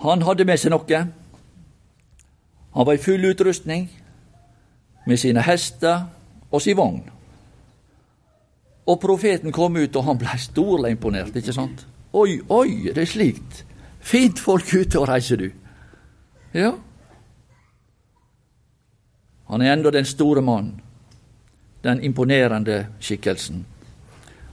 Han 0.00 0.22
hadde 0.24 0.46
med 0.48 0.60
seg 0.60 0.72
noe. 0.72 1.00
Han 2.74 2.86
var 2.86 2.96
i 2.96 3.02
full 3.02 3.24
utrustning 3.28 3.88
med 5.06 5.20
sine 5.20 5.42
hester 5.44 6.06
og 6.50 6.62
sin 6.62 6.76
vogn. 6.76 7.02
Og 8.88 9.00
profeten 9.00 9.52
kom 9.52 9.76
ut, 9.76 9.96
og 9.96 10.06
han 10.06 10.18
ble 10.18 10.36
storlig 10.40 10.94
imponert, 10.94 11.36
ikke 11.36 11.54
sant? 11.54 11.84
Oi, 12.16 12.40
oi, 12.48 12.90
det 12.90 13.04
er 13.04 13.10
slikt. 13.10 13.64
Fint 14.00 14.40
folk 14.40 14.72
ute 14.72 14.98
og 14.98 15.08
reiser, 15.10 15.36
du. 15.36 15.50
Ja. 16.56 16.72
Han 19.50 19.62
er 19.62 19.74
enda 19.74 19.92
den 19.94 20.08
store 20.08 20.42
mannen, 20.42 20.80
den 21.82 22.02
imponerende 22.04 22.86
skikkelsen. 23.00 23.64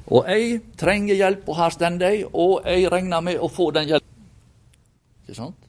Og 0.08 0.30
jeg 0.32 0.62
trenger 0.80 1.16
hjelp, 1.16 1.50
og 1.50 1.58
her 1.58 1.70
står 1.70 1.98
jeg, 2.00 2.26
og 2.34 2.62
jeg 2.66 2.92
regner 2.92 3.22
med 3.22 3.40
å 3.44 3.50
få 3.52 3.72
den 3.76 3.90
hjelpen. 3.90 4.28
Ikke 5.26 5.36
sant? 5.36 5.68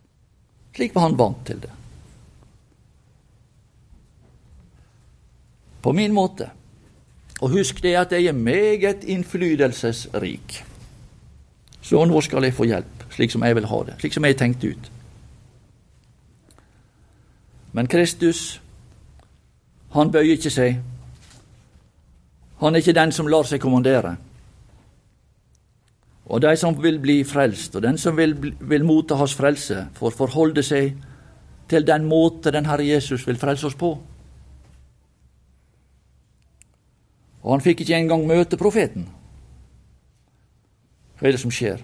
Slik 0.77 0.95
var 0.95 1.09
han 1.09 1.19
vant 1.19 1.41
til 1.47 1.59
det. 1.63 1.73
På 5.83 5.93
min 5.93 6.15
måte. 6.15 6.51
Og 7.41 7.51
husk 7.51 7.83
det 7.83 7.97
at 7.99 8.13
jeg 8.15 8.27
er 8.31 8.37
meget 8.37 9.05
innflytelsesrik. 9.05 10.63
Så 11.83 12.05
nå 12.05 12.21
skal 12.21 12.45
jeg 12.45 12.55
få 12.55 12.67
hjelp, 12.69 13.05
slik 13.15 13.35
som 13.35 13.43
jeg 13.47 13.57
vil 13.59 13.67
ha 13.71 13.83
det, 13.87 13.99
slik 13.99 14.15
som 14.15 14.27
jeg 14.27 14.39
tenkte 14.39 14.71
ut. 14.71 14.91
Men 17.73 17.87
Kristus, 17.87 18.61
han 19.95 20.11
bøyer 20.13 20.35
ikke 20.37 20.51
seg. 20.51 20.81
Han 22.61 22.75
er 22.75 22.83
ikke 22.83 22.97
den 22.97 23.13
som 23.15 23.29
lar 23.31 23.47
seg 23.47 23.63
kommandere. 23.63 24.17
Og 26.29 26.43
de 26.45 26.53
som 26.61 26.77
vil 26.83 26.99
bli 27.01 27.23
frelst, 27.25 27.77
og 27.77 27.83
den 27.83 27.99
som 27.99 28.17
vil, 28.17 28.35
vil 28.61 28.85
motta 28.85 29.17
hans 29.17 29.35
frelse, 29.39 29.87
får 29.97 30.17
forholde 30.17 30.65
seg 30.67 30.97
til 31.69 31.87
den 31.87 32.05
måte 32.09 32.53
den 32.53 32.67
Herre 32.69 32.85
Jesus 32.85 33.27
vil 33.27 33.39
frelse 33.41 33.69
oss 33.69 33.77
på. 33.79 33.93
Og 37.45 37.55
han 37.55 37.65
fikk 37.65 37.85
ikke 37.85 37.97
engang 37.97 38.27
møte 38.29 38.59
profeten. 38.61 39.07
Hva 41.19 41.29
er 41.29 41.35
det 41.37 41.41
som 41.43 41.53
skjer? 41.55 41.81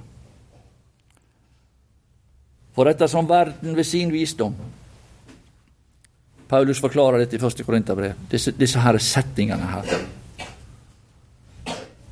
For 2.75 2.91
ettersom 2.91 3.29
verden 3.31 3.77
ved 3.77 3.87
sin 3.87 4.11
visdom 4.13 4.55
Paulus 6.51 6.81
forklarer 6.83 7.23
dette 7.23 7.39
i 7.39 7.41
første 7.41 7.65
Korinterbrev, 7.65 8.19
disse, 8.31 8.53
disse 8.55 8.79
her 8.79 8.99
settingene 9.01 9.71
her. 9.71 9.95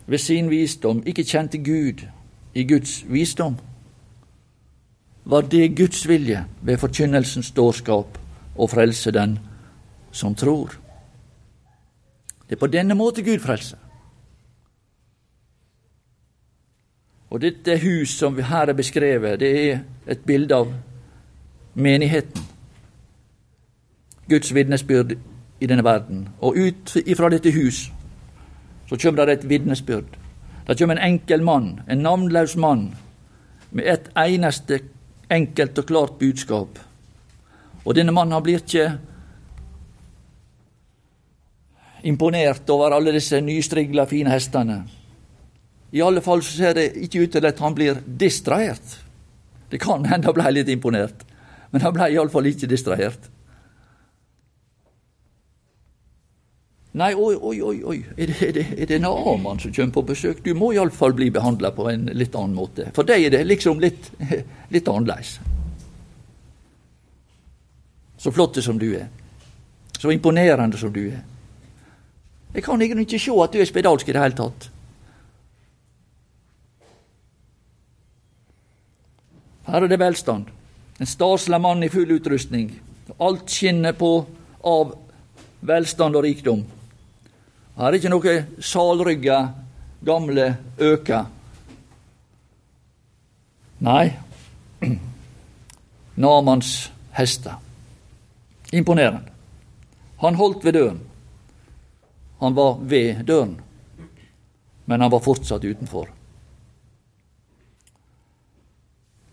Ved 0.06 0.18
sin 0.18 0.50
visdom 0.50 1.02
ikke 1.06 1.24
kjente 1.24 1.58
Gud 1.58 2.06
i 2.54 2.64
Guds 2.64 3.04
visdom. 3.08 3.56
Var 5.24 5.40
det 5.40 5.76
Guds 5.76 6.08
vilje 6.08 6.44
ved 6.62 6.78
forkynnelsens 6.78 7.50
dårskap 7.50 8.18
å 8.58 8.66
frelse 8.66 9.10
den 9.10 9.38
som 10.12 10.34
tror? 10.34 10.74
Det 12.48 12.56
er 12.56 12.60
på 12.60 12.66
denne 12.66 12.94
måte 12.94 13.22
Gud 13.22 13.38
frelser. 13.38 13.78
Og 17.30 17.40
dette 17.40 17.78
hus 17.78 18.18
som 18.18 18.36
her 18.36 18.68
er 18.68 18.76
beskrevet, 18.76 19.40
det 19.40 19.70
er 19.70 19.78
et 20.06 20.24
bilde 20.26 20.54
av 20.54 20.72
menigheten. 21.74 22.42
Guds 24.28 24.54
vitnesbyrd 24.54 25.14
i 25.60 25.66
denne 25.66 25.84
verden. 25.84 26.28
Og 26.40 26.56
ut 26.56 26.96
ifra 27.06 27.30
dette 27.30 27.52
hus 27.52 27.91
så 28.88 28.98
kommer 28.98 29.26
det 29.26 29.32
et 29.32 29.48
vitnesbyrd. 29.48 30.18
Det 30.66 30.78
kommer 30.78 30.96
en 30.96 31.06
enkel 31.14 31.42
mann, 31.42 31.80
en 31.88 32.02
navnløs 32.04 32.56
mann, 32.56 32.92
med 33.70 33.88
et 33.88 34.10
eneste 34.18 34.80
enkelt 35.32 35.78
og 35.78 35.86
klart 35.88 36.18
budskap. 36.20 36.78
Og 37.84 37.96
denne 37.96 38.12
mannen 38.14 38.36
han 38.36 38.44
blir 38.44 38.60
ikke 38.60 38.90
imponert 42.06 42.70
over 42.70 42.94
alle 42.94 43.14
disse 43.14 43.40
nystrigla, 43.40 44.06
fine 44.10 44.30
hestene. 44.30 44.82
I 45.92 46.02
alle 46.02 46.22
fall 46.24 46.42
så 46.44 46.56
ser 46.56 46.76
det 46.78 46.92
ikke 47.04 47.26
ut 47.26 47.34
til 47.34 47.46
at 47.46 47.60
han 47.60 47.74
blir 47.76 48.00
distrahert. 48.06 48.98
Det 49.70 49.80
kan 49.80 50.04
hende 50.08 50.28
han 50.28 50.36
ble 50.36 50.52
litt 50.52 50.70
imponert, 50.72 51.24
men 51.72 51.84
han 51.84 51.94
ble 51.96 52.10
iallfall 52.12 52.48
ikke 52.48 52.70
distrahert. 52.70 53.30
Nei, 56.92 57.14
oi, 57.14 57.36
oi, 57.40 57.62
oi, 57.62 57.84
oi. 57.88 57.98
Er, 58.16 58.26
det, 58.26 58.36
er, 58.42 58.52
det, 58.52 58.66
er 58.76 58.88
det 58.90 58.96
en 58.98 59.08
annen 59.08 59.40
mann 59.42 59.60
som 59.60 59.72
kommer 59.72 59.94
på 59.96 60.02
besøk? 60.10 60.42
Du 60.44 60.52
må 60.52 60.74
iallfall 60.74 61.14
bli 61.16 61.30
behandla 61.32 61.70
på 61.72 61.86
en 61.88 62.10
litt 62.12 62.34
annen 62.36 62.52
måte. 62.56 62.90
For 62.92 63.08
deg 63.08 63.24
er 63.26 63.32
det 63.32 63.46
liksom 63.48 63.80
litt, 63.80 64.10
litt 64.74 64.90
annerledes. 64.92 65.38
Så 68.20 68.32
flott 68.32 68.60
som 68.62 68.76
du 68.78 68.90
er. 68.92 69.08
Så 69.96 70.12
imponerende 70.12 70.76
som 70.76 70.92
du 70.92 71.06
er. 71.06 71.22
Jeg 72.52 72.66
kan 72.66 72.82
egentlig 72.82 73.08
ikke 73.08 73.22
se 73.24 73.38
at 73.40 73.56
du 73.56 73.62
er 73.62 73.70
spedalsk 73.70 74.08
i 74.08 74.12
det 74.12 74.22
hele 74.26 74.36
tatt. 74.36 74.68
Her 79.72 79.86
er 79.86 79.88
det 79.88 80.00
velstand. 80.02 80.52
En 81.00 81.08
staselig 81.08 81.60
mann 81.64 81.82
i 81.82 81.88
full 81.88 82.12
utrustning. 82.12 82.68
Alt 83.16 83.48
skinner 83.48 83.96
på 83.96 84.12
av 84.68 84.92
velstand 85.64 86.20
og 86.20 86.26
rikdom. 86.28 86.66
Her 87.76 87.88
er 87.88 87.96
ikke 87.96 88.12
noe 88.12 88.34
salrygga, 88.60 89.38
gamle 90.04 90.48
øker. 90.78 91.24
Nei, 93.82 94.12
Namans 96.22 96.90
hester. 97.16 97.56
Imponerende. 98.72 99.32
Han 100.22 100.34
holdt 100.38 100.64
ved 100.64 100.72
døren. 100.72 101.00
Han 102.42 102.54
var 102.54 102.78
ved 102.78 103.24
døren, 103.24 103.56
men 104.84 105.00
han 105.00 105.10
var 105.10 105.22
fortsatt 105.22 105.64
utenfor. 105.64 106.08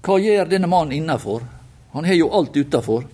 Hva 0.06 0.18
gjør 0.22 0.50
denne 0.50 0.70
mannen 0.70 0.96
innafor? 0.96 1.44
Han 1.94 2.06
har 2.06 2.18
jo 2.18 2.30
alt 2.34 2.58
utafor. 2.58 3.06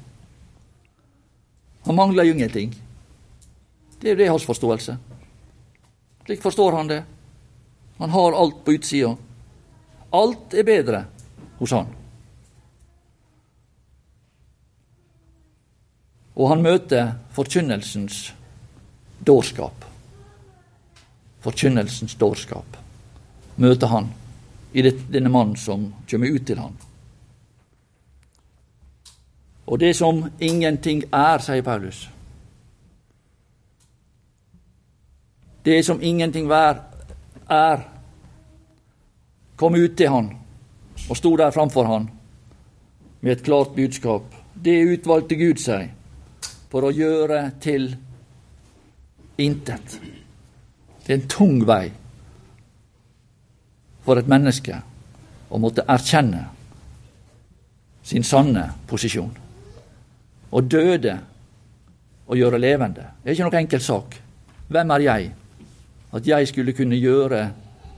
Han 1.86 1.96
mangler 1.96 2.28
jo 2.28 2.36
ingenting. 2.36 2.76
Det 4.00 4.10
er 4.10 4.16
jo 4.16 4.20
det 4.20 4.30
hans 4.30 4.48
forståelse. 4.48 4.98
Slik 6.26 6.42
forstår 6.42 6.72
han 6.72 6.88
det. 6.88 7.04
Han 7.98 8.10
har 8.10 8.34
alt 8.34 8.66
på 8.66 8.74
utsida. 8.74 9.16
Alt 10.10 10.54
er 10.54 10.64
bedre 10.64 11.06
hos 11.58 11.72
han. 11.72 11.92
Og 16.36 16.50
han 16.50 16.64
møter 16.66 17.14
forkynnelsens 17.36 18.34
dårskap. 19.20 19.86
Forkynnelsens 21.46 22.18
dårskap 22.20 22.78
møter 23.56 23.88
han 23.88 24.10
i 24.74 24.84
denne 24.84 25.30
mannen 25.32 25.56
som 25.56 25.88
kommer 26.10 26.34
ut 26.34 26.48
til 26.48 26.60
han. 26.60 26.74
Og 29.66 29.80
det 29.80 29.94
som 29.98 30.26
ingenting 30.40 31.06
er, 31.14 31.40
sier 31.42 31.64
Paulus. 31.66 32.06
Det 35.65 35.82
som 35.86 36.01
ingenting 36.01 36.49
vær, 36.49 36.84
er, 37.49 37.82
kom 39.58 39.75
ut 39.75 39.97
til 39.97 40.12
han 40.12 40.32
og 41.10 41.17
sto 41.17 41.36
der 41.38 41.54
framfor 41.54 41.88
han 41.89 42.10
med 43.21 43.32
et 43.32 43.43
klart 43.45 43.75
budskap. 43.75 44.23
Det 44.54 44.78
utvalgte 44.86 45.38
Gud 45.39 45.62
seg 45.62 45.91
for 46.69 46.86
å 46.86 46.93
gjøre 46.93 47.39
til 47.62 47.88
intet. 49.41 49.97
Det 51.06 51.13
er 51.13 51.19
en 51.19 51.30
tung 51.30 51.62
vei 51.65 51.88
for 54.06 54.21
et 54.21 54.30
menneske 54.30 54.78
å 55.49 55.62
måtte 55.62 55.86
erkjenne 55.89 56.43
sin 58.06 58.25
sanne 58.25 58.67
posisjon. 58.89 59.32
Å 60.51 60.62
døde 60.62 61.15
og 62.25 62.38
gjøre 62.38 62.62
levende. 62.62 63.10
Det 63.21 63.32
er 63.32 63.38
ikke 63.38 63.49
noen 63.49 63.63
enkel 63.63 63.82
sak. 63.82 64.19
Hvem 64.69 64.93
er 64.93 65.06
jeg? 65.06 65.34
At 66.15 66.28
jeg 66.28 66.47
skulle 66.47 66.73
kunne 66.73 66.95
gjøre 66.95 67.49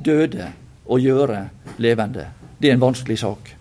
døde 0.05 0.51
og 0.87 0.99
gjøre 0.99 1.43
levende. 1.77 2.27
Det 2.61 2.69
er 2.69 2.73
en 2.73 2.81
vanskelig 2.81 3.19
sak. 3.21 3.53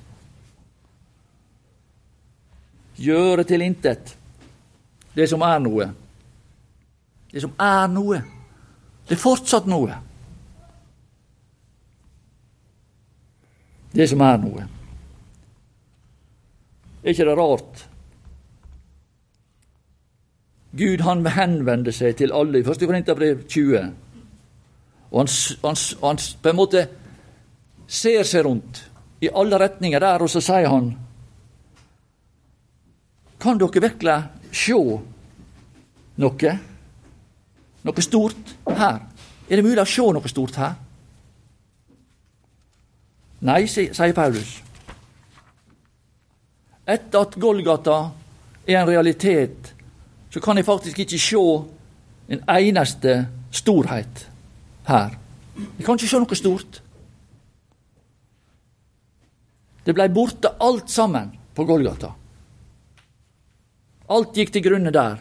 Gjøre 2.96 3.44
til 3.44 3.60
intet 3.60 4.16
det 5.16 5.28
som 5.28 5.44
er 5.44 5.60
noe 5.60 5.90
det 7.36 7.42
som 7.44 7.52
er 7.60 7.90
noe. 7.92 8.22
Det 9.04 9.12
er 9.12 9.20
fortsatt 9.20 9.66
noe. 9.68 9.92
Det 13.92 14.06
som 14.08 14.22
er 14.24 14.38
noe. 14.40 14.64
Er 17.02 17.12
ikke 17.12 17.26
det 17.28 17.36
rart? 17.36 17.84
Gud 20.80 21.04
han 21.04 21.28
henvender 21.36 21.92
seg 21.92 22.16
til 22.16 22.32
alle 22.32 22.62
i 22.62 22.64
1. 22.64 22.86
Korinterbrev 22.88 23.44
20. 23.44 23.84
Og 25.10 25.22
han, 25.22 25.30
han, 25.62 25.76
han 26.02 26.20
på 26.42 26.50
en 26.50 26.58
måte 26.58 26.86
ser 27.86 28.26
seg 28.26 28.46
rundt 28.46 28.82
i 29.22 29.30
alle 29.32 29.58
retninger 29.60 30.02
der, 30.02 30.22
og 30.22 30.30
så 30.30 30.42
sier 30.44 30.68
han 30.70 30.90
Kan 33.40 33.60
dere 33.60 33.82
virkelig 33.84 34.16
sjå 34.50 34.80
noe? 36.22 36.56
noe 37.86 38.02
stort 38.02 38.54
her? 38.66 39.00
Er 39.46 39.60
det 39.60 39.64
mulig 39.64 39.78
å 39.78 39.86
se 39.86 40.06
noe 40.16 40.30
stort 40.30 40.56
her? 40.58 40.74
Nei, 43.46 43.66
sier 43.70 44.14
Paulus. 44.16 44.56
Etter 46.86 47.20
at 47.20 47.36
Golgata 47.38 47.98
er 48.66 48.80
en 48.80 48.88
realitet, 48.88 49.74
så 50.32 50.42
kan 50.42 50.58
jeg 50.58 50.66
faktisk 50.66 51.04
ikke 51.04 51.20
se 51.20 51.44
en 52.34 52.42
eneste 52.56 53.18
storhet 53.54 54.24
her. 54.86 55.16
Vi 55.76 55.84
kan 55.84 55.96
ikke 55.96 56.10
se 56.10 56.20
noe 56.20 56.38
stort. 56.38 56.82
Det 59.86 59.94
blei 59.94 60.08
borte 60.10 60.56
alt 60.60 60.90
sammen 60.90 61.30
på 61.54 61.64
Golgata. 61.64 62.10
Alt 64.10 64.34
gikk 64.34 64.52
til 64.54 64.64
grunne 64.66 64.92
der. 64.94 65.20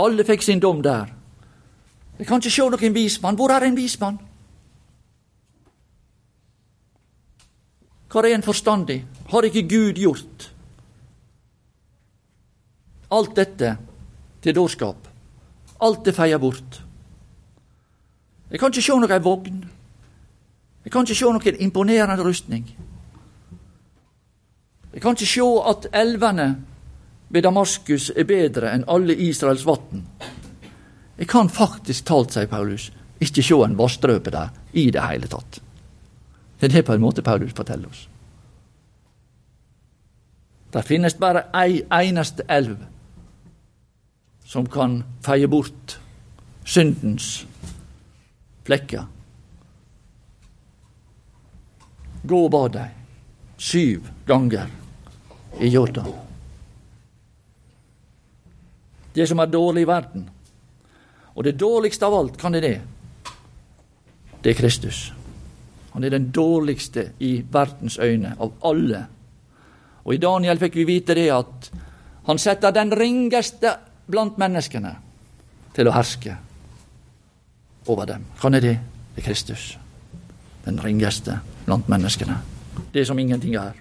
Alle 0.00 0.24
fikk 0.24 0.44
sin 0.44 0.60
dom 0.60 0.82
der. 0.84 1.12
Jeg 2.18 2.28
kan 2.28 2.40
ikke 2.40 2.52
se 2.52 2.68
noen 2.68 2.94
vismann. 2.96 3.36
Hvor 3.36 3.52
er 3.52 3.64
en 3.64 3.76
vismann? 3.76 4.18
Hvor 8.10 8.26
er 8.26 8.34
en 8.34 8.42
forstandig? 8.42 9.04
Har 9.30 9.46
ikke 9.46 9.68
Gud 9.68 10.00
gjort 10.00 10.50
alt 13.10 13.36
dette 13.36 13.76
til 14.42 14.54
dårskap? 14.54 15.08
Alt 15.82 16.08
er 16.08 16.14
feia 16.14 16.38
bort. 16.38 16.82
Jeg 18.50 18.58
kan 18.58 18.72
ikke 18.72 18.82
se 18.82 18.96
noen 18.98 19.24
vogn. 19.24 19.60
Jeg 20.84 20.92
kan 20.92 21.06
ikke 21.06 21.18
se 21.18 21.30
noen 21.30 21.60
imponerende 21.62 22.24
rustning. 22.24 22.66
Jeg 24.92 25.02
kan 25.02 25.14
ikke 25.14 25.26
se 25.26 25.46
at 25.70 25.86
elvene 25.94 26.48
ved 27.30 27.42
Damaskus 27.46 28.10
er 28.16 28.26
bedre 28.26 28.72
enn 28.74 28.88
alle 28.90 29.14
Israels 29.14 29.62
vatn. 29.66 30.02
Jeg 31.20 31.28
kan 31.28 31.50
faktisk 31.52 32.08
talt, 32.08 32.32
sier 32.32 32.48
Paulus, 32.50 32.88
ikke 33.20 33.44
se 33.44 33.54
en 33.54 33.76
vassdråpe 33.78 34.32
der 34.34 34.48
i 34.72 34.88
det 34.90 35.02
hele 35.04 35.28
tatt. 35.30 35.60
Det 36.60 36.70
er 36.70 36.74
det 36.74 36.86
på 36.88 36.96
en 36.96 37.04
måte 37.04 37.22
Paulus 37.22 37.52
forteller 37.54 37.88
oss. 37.88 38.08
Der 40.72 40.82
finnes 40.86 41.14
bare 41.14 41.44
ei 41.54 41.82
eneste 41.92 42.42
elv 42.48 42.76
som 44.46 44.66
kan 44.66 45.04
feie 45.22 45.48
bort 45.48 46.00
syndens 46.64 47.46
flekker. 48.70 49.04
Gå 52.22 52.38
og 52.46 52.50
bad 52.54 52.74
deg 52.76 52.98
syv 53.60 54.06
ganger 54.28 54.68
i 55.58 55.70
Jordan. 55.72 56.12
Det 59.10 59.26
som 59.26 59.40
er 59.42 59.50
dårlig 59.50 59.82
i 59.82 59.88
verden, 59.90 60.28
og 61.34 61.44
det 61.44 61.58
dårligste 61.58 62.06
av 62.06 62.14
alt, 62.14 62.36
kan 62.38 62.54
det 62.54 62.60
det? 62.62 62.76
Det 64.40 64.52
er 64.52 64.58
Kristus. 64.60 65.00
Han 65.90 66.04
er 66.04 66.14
den 66.14 66.28
dårligste 66.30 67.08
i 67.18 67.40
verdens 67.42 67.98
øyne 67.98 68.36
av 68.38 68.52
alle. 68.62 69.00
Og 70.04 70.14
i 70.14 70.20
Daniel 70.22 70.62
fikk 70.62 70.78
vi 70.78 70.86
vite 70.92 71.16
det 71.18 71.26
at 71.34 71.72
han 72.28 72.38
setter 72.38 72.70
den 72.70 72.94
ringeste 72.94 73.74
blant 74.06 74.38
menneskene 74.38 74.94
til 75.74 75.90
å 75.90 75.96
herske 75.96 76.36
over 77.86 78.06
dem. 78.06 78.24
Han 78.42 78.54
er 78.54 78.60
det? 78.60 78.78
Det 79.14 79.22
er 79.22 79.26
Kristus. 79.26 79.78
Den 80.64 80.80
ringeste 80.80 81.38
blant 81.64 81.88
menneskene. 81.88 82.36
Det 82.92 83.06
som 83.06 83.18
ingenting 83.18 83.54
er. 83.54 83.76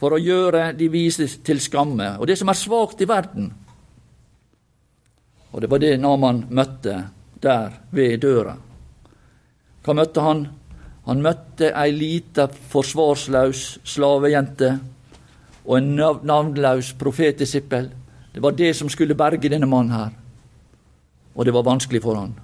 For 0.00 0.14
å 0.14 0.20
gjøre 0.20 0.72
de 0.76 0.88
vise 0.92 1.26
til 1.46 1.60
skamme. 1.62 2.16
Og 2.18 2.26
det 2.28 2.38
som 2.38 2.50
er 2.50 2.58
svakt 2.58 3.00
i 3.00 3.08
verden. 3.08 3.52
Og 5.52 5.62
det 5.62 5.70
var 5.70 5.82
det 5.82 5.96
Naman 6.02 6.46
møtte 6.50 6.96
der 7.42 7.78
ved 7.94 8.20
døra. 8.24 8.56
Hva 9.84 9.94
møtte 9.94 10.24
han? 10.24 10.46
Han 11.04 11.20
møtte 11.22 11.68
ei 11.76 11.92
lita, 11.92 12.48
forsvarslaus 12.48 13.78
slavejente 13.84 14.70
og 15.64 15.76
en 15.78 15.90
navnlaus 16.24 16.94
profetdisippel. 17.00 17.90
Det 18.32 18.42
var 18.42 18.56
det 18.56 18.72
som 18.76 18.88
skulle 18.88 19.16
berge 19.16 19.50
denne 19.52 19.68
mannen 19.68 19.92
her. 19.94 20.12
Og 21.34 21.44
det 21.44 21.54
var 21.54 21.66
vanskelig 21.66 22.02
for 22.02 22.18
han. 22.18 22.34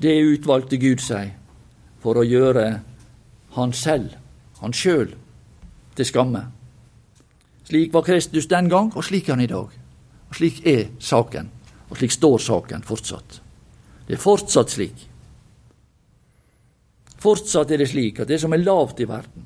Det 0.00 0.14
utvalgte 0.24 0.78
Gud 0.80 1.02
seg 1.04 1.34
for 2.00 2.16
å 2.16 2.24
gjøre 2.24 2.80
han 3.56 3.72
selv, 3.76 4.14
han 4.60 4.72
sjøl, 4.72 5.12
til 5.96 6.06
skamme. 6.06 6.46
Slik 7.68 7.92
var 7.92 8.06
Kristus 8.06 8.48
den 8.48 8.70
gang, 8.70 8.92
og 8.96 9.04
slik 9.04 9.28
er 9.28 9.36
han 9.36 9.44
i 9.44 9.50
dag. 9.50 9.68
Og 10.30 10.38
Slik 10.38 10.64
er 10.66 10.88
saken, 11.02 11.50
og 11.90 11.98
slik 11.98 12.14
står 12.14 12.38
saken 12.38 12.86
fortsatt. 12.86 13.40
Det 14.06 14.14
er 14.16 14.22
fortsatt 14.22 14.70
slik. 14.70 15.06
Fortsatt 17.20 17.70
er 17.70 17.82
det 17.82 17.90
slik 17.90 18.22
at 18.22 18.30
det 18.30 18.40
som 18.40 18.54
er 18.54 18.62
lavt 18.62 19.02
i 19.02 19.08
verden, 19.08 19.44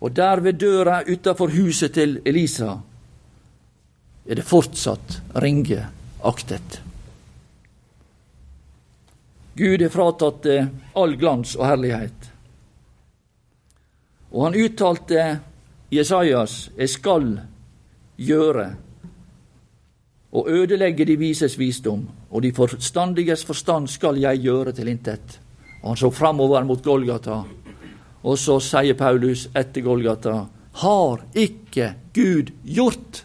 og 0.00 0.14
der 0.16 0.40
ved 0.40 0.56
døra 0.56 1.02
utafor 1.04 1.52
huset 1.52 1.92
til 1.92 2.20
Elisa, 2.24 2.78
er 4.30 4.38
det 4.38 4.46
fortsatt 4.46 5.16
ringeaktet. 5.42 6.80
Gud 9.58 9.82
er 9.82 9.90
fratatt 9.90 10.44
det 10.46 10.58
all 10.94 11.16
glans 11.18 11.56
og 11.58 11.66
herlighet. 11.66 12.28
Og 14.30 14.44
han 14.46 14.54
uttalte 14.54 15.40
Jesajas, 15.90 16.70
'Jeg 16.76 16.88
skal 16.88 17.40
gjøre' 18.18 18.76
og 20.32 20.46
ødelegge 20.48 21.04
de 21.04 21.16
vises 21.16 21.58
visdom, 21.58 22.08
og 22.30 22.42
de 22.42 22.52
forstandiges 22.52 23.44
forstand 23.44 23.88
skal 23.88 24.16
jeg 24.16 24.38
gjøre 24.38 24.72
til 24.72 24.88
intet. 24.88 25.40
Og 25.82 25.88
han 25.88 25.96
så 25.96 26.10
framover 26.10 26.64
mot 26.64 26.82
Golgata, 26.82 27.42
og 28.22 28.38
så 28.38 28.60
sier 28.60 28.94
Paulus 28.94 29.48
etter 29.56 29.80
Golgata, 29.80 30.46
har 30.72 31.24
ikke 31.34 31.94
Gud 32.14 32.52
gjort 32.64 33.24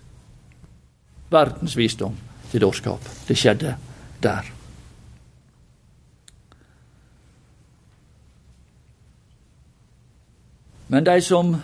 verdens 1.31 1.77
visdom 1.77 2.15
til 2.51 2.61
dårskap? 2.61 3.09
Det 3.27 3.37
skjedde 3.37 3.75
der. 4.23 4.51
Men 10.87 11.05
de 11.05 11.21
som 11.21 11.55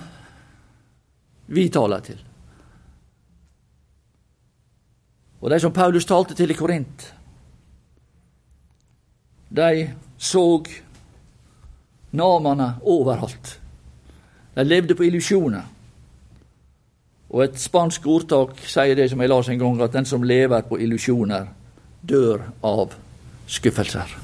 vi 1.48 1.70
taler 1.70 2.00
til, 2.00 2.20
og 5.42 5.50
de 5.50 5.60
som 5.60 5.74
Paulus 5.74 6.06
talte 6.06 6.36
til 6.38 6.52
i 6.52 6.58
Korint, 6.58 7.06
de 9.50 9.94
så 10.18 10.64
namene 12.12 12.76
overalt. 12.82 13.60
De 14.56 14.64
levde 14.64 14.96
på 14.96 15.04
illusjoner. 15.04 15.64
Og 17.32 17.46
et 17.46 17.60
spansk 17.60 18.06
ordtak 18.12 18.60
sier 18.68 18.98
det 18.98 19.08
som 19.12 19.22
jeg 19.24 19.32
las 19.32 19.48
en 19.50 19.60
gang, 19.60 19.80
at 19.82 19.94
den 19.96 20.06
som 20.08 20.24
lever 20.24 20.66
på 20.68 20.80
illusjoner, 20.84 21.48
dør 22.04 22.44
av 22.66 22.96
skuffelser. 23.48 24.18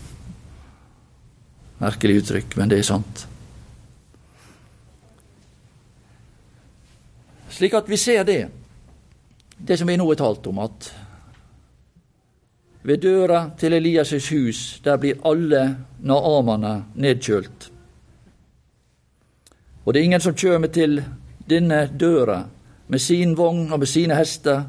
Merkelig 1.80 2.22
uttrykk, 2.22 2.58
men 2.60 2.72
det 2.72 2.82
er 2.82 2.88
sant. 2.88 3.24
Slik 7.58 7.78
at 7.78 7.88
vi 7.90 7.98
ser 7.98 8.26
det, 8.28 8.42
det 9.58 9.78
som 9.80 9.88
vi 9.88 9.96
nå 9.98 10.06
har 10.10 10.20
talt 10.20 10.50
om, 10.52 10.60
at 10.66 10.92
ved 12.88 13.02
døra 13.04 13.40
til 13.60 13.74
Elias' 13.74 14.30
hus, 14.32 14.82
der 14.84 15.00
blir 15.00 15.24
alle 15.26 15.64
naamene 16.04 16.76
nedkjølt. 16.96 17.72
Og 19.86 19.94
det 19.94 20.00
er 20.00 20.06
ingen 20.06 20.24
som 20.24 20.36
kjømer 20.36 20.72
til 20.76 21.02
denne 21.48 21.86
døra 22.00 22.44
med 22.88 23.02
sin 23.02 23.36
vogn 23.38 23.72
og 23.72 23.80
med 23.80 23.90
sine 23.90 24.16
hester, 24.16 24.64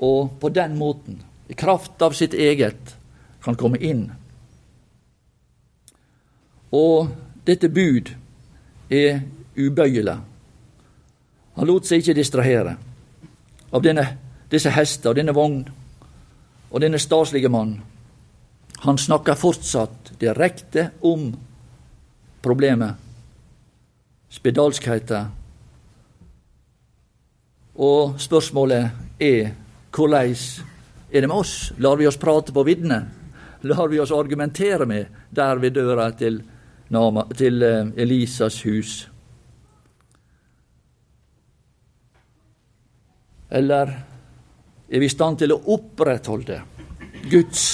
og 0.00 0.38
på 0.40 0.48
den 0.48 0.78
måten, 0.78 1.20
i 1.48 1.54
kraft 1.54 2.02
av 2.02 2.14
sitt 2.16 2.34
eget, 2.34 2.96
kan 3.44 3.56
komme 3.56 3.80
inn. 3.80 4.06
Og 6.72 7.10
dette 7.46 7.68
bud 7.68 8.12
er 8.90 9.20
ubøyelig. 9.56 10.16
Han 11.56 11.68
lot 11.68 11.88
seg 11.88 12.00
ikke 12.00 12.16
distrahere 12.16 12.76
av 13.72 13.82
denne, 13.84 14.06
disse 14.50 14.70
hester 14.72 15.12
og 15.12 15.18
denne 15.18 15.34
vogn 15.36 15.64
og 16.70 16.80
denne 16.82 16.98
staselige 17.02 17.50
mann. 17.50 17.80
Han 18.86 18.98
snakker 18.98 19.36
fortsatt 19.36 20.14
direkte 20.20 20.90
om 21.04 21.32
problemet, 22.40 22.94
spedalskheten. 24.30 25.39
Og 27.80 28.18
spørsmålet 28.20 29.20
er 29.20 29.54
hvordan 29.90 30.34
er 31.10 31.20
det 31.20 31.28
med 31.28 31.36
oss? 31.36 31.72
Lar 31.78 31.96
vi 31.96 32.06
oss 32.06 32.18
prate 32.20 32.52
på 32.52 32.64
viddene? 32.64 33.00
Lar 33.62 33.88
vi 33.88 34.00
oss 34.00 34.12
argumentere 34.12 34.86
med 34.86 35.06
der 35.30 35.56
ved 35.56 35.74
døra 35.74 36.10
til, 36.12 36.42
til 37.36 37.62
eh, 37.62 37.88
Elisas 37.96 38.60
hus? 38.64 39.08
Eller 43.50 43.96
er 44.88 44.98
vi 45.00 45.08
i 45.08 45.10
stand 45.10 45.40
til 45.40 45.52
å 45.52 45.60
opprettholde 45.74 46.60
Guds 47.30 47.64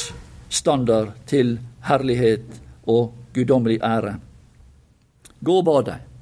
standard 0.49 1.12
til 1.29 1.59
herlighet 1.85 2.61
og 2.88 3.12
guddommelig 3.35 3.83
ære? 3.85 4.16
Gå 5.40 5.59
og 5.61 5.66
bad 5.66 5.90
deg. 5.90 6.15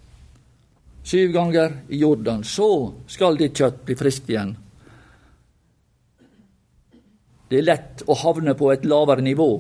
Syv 1.05 1.33
ganger 1.33 1.73
i 1.89 1.99
Jordan, 2.01 2.45
så 2.45 2.93
skal 3.07 3.37
ditt 3.37 3.59
kjøtt 3.61 3.83
bli 3.85 3.97
friskt 3.99 4.31
igjen. 4.33 4.55
Det 7.49 7.61
er 7.61 7.67
lett 7.69 8.03
å 8.09 8.17
havne 8.17 8.57
på 8.57 8.71
et 8.73 8.87
lavere 8.89 9.23
nivå, 9.23 9.51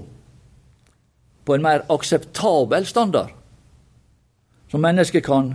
på 1.44 1.54
en 1.54 1.66
mer 1.66 1.84
akseptabel 1.92 2.88
standard, 2.88 3.36
som 4.72 4.80
mennesket 4.80 5.26
kan 5.26 5.52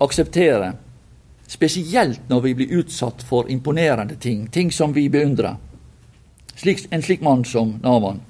akseptere 0.00 0.74
Spesielt 1.50 2.28
når 2.30 2.40
vi 2.40 2.50
blir 2.54 2.72
utsatt 2.78 3.24
for 3.26 3.48
imponerende 3.50 4.14
ting, 4.14 4.44
ting 4.46 4.68
som 4.72 4.92
vi 4.94 5.08
beundrer. 5.10 5.56
En 6.90 7.02
slik 7.02 7.24
mann 7.26 7.42
som 7.44 7.72
Naman. 7.82 8.20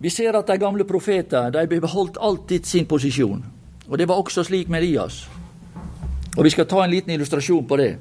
Vi 0.00 0.10
ser 0.10 0.32
at 0.32 0.46
de 0.48 0.56
gamle 0.56 0.84
profeter 0.88 1.50
de 1.52 1.80
beholdt 1.80 2.16
alltid 2.20 2.64
sin 2.64 2.86
posisjon. 2.86 3.44
Og 3.88 3.98
Det 3.98 4.08
var 4.08 4.16
også 4.16 4.44
slik 4.44 4.68
med 4.68 4.80
Elias. 4.82 5.28
Og 6.36 6.44
Vi 6.44 6.50
skal 6.50 6.66
ta 6.66 6.84
en 6.84 6.90
liten 6.90 7.10
illustrasjon 7.10 7.66
på 7.66 7.76
det. 7.76 7.98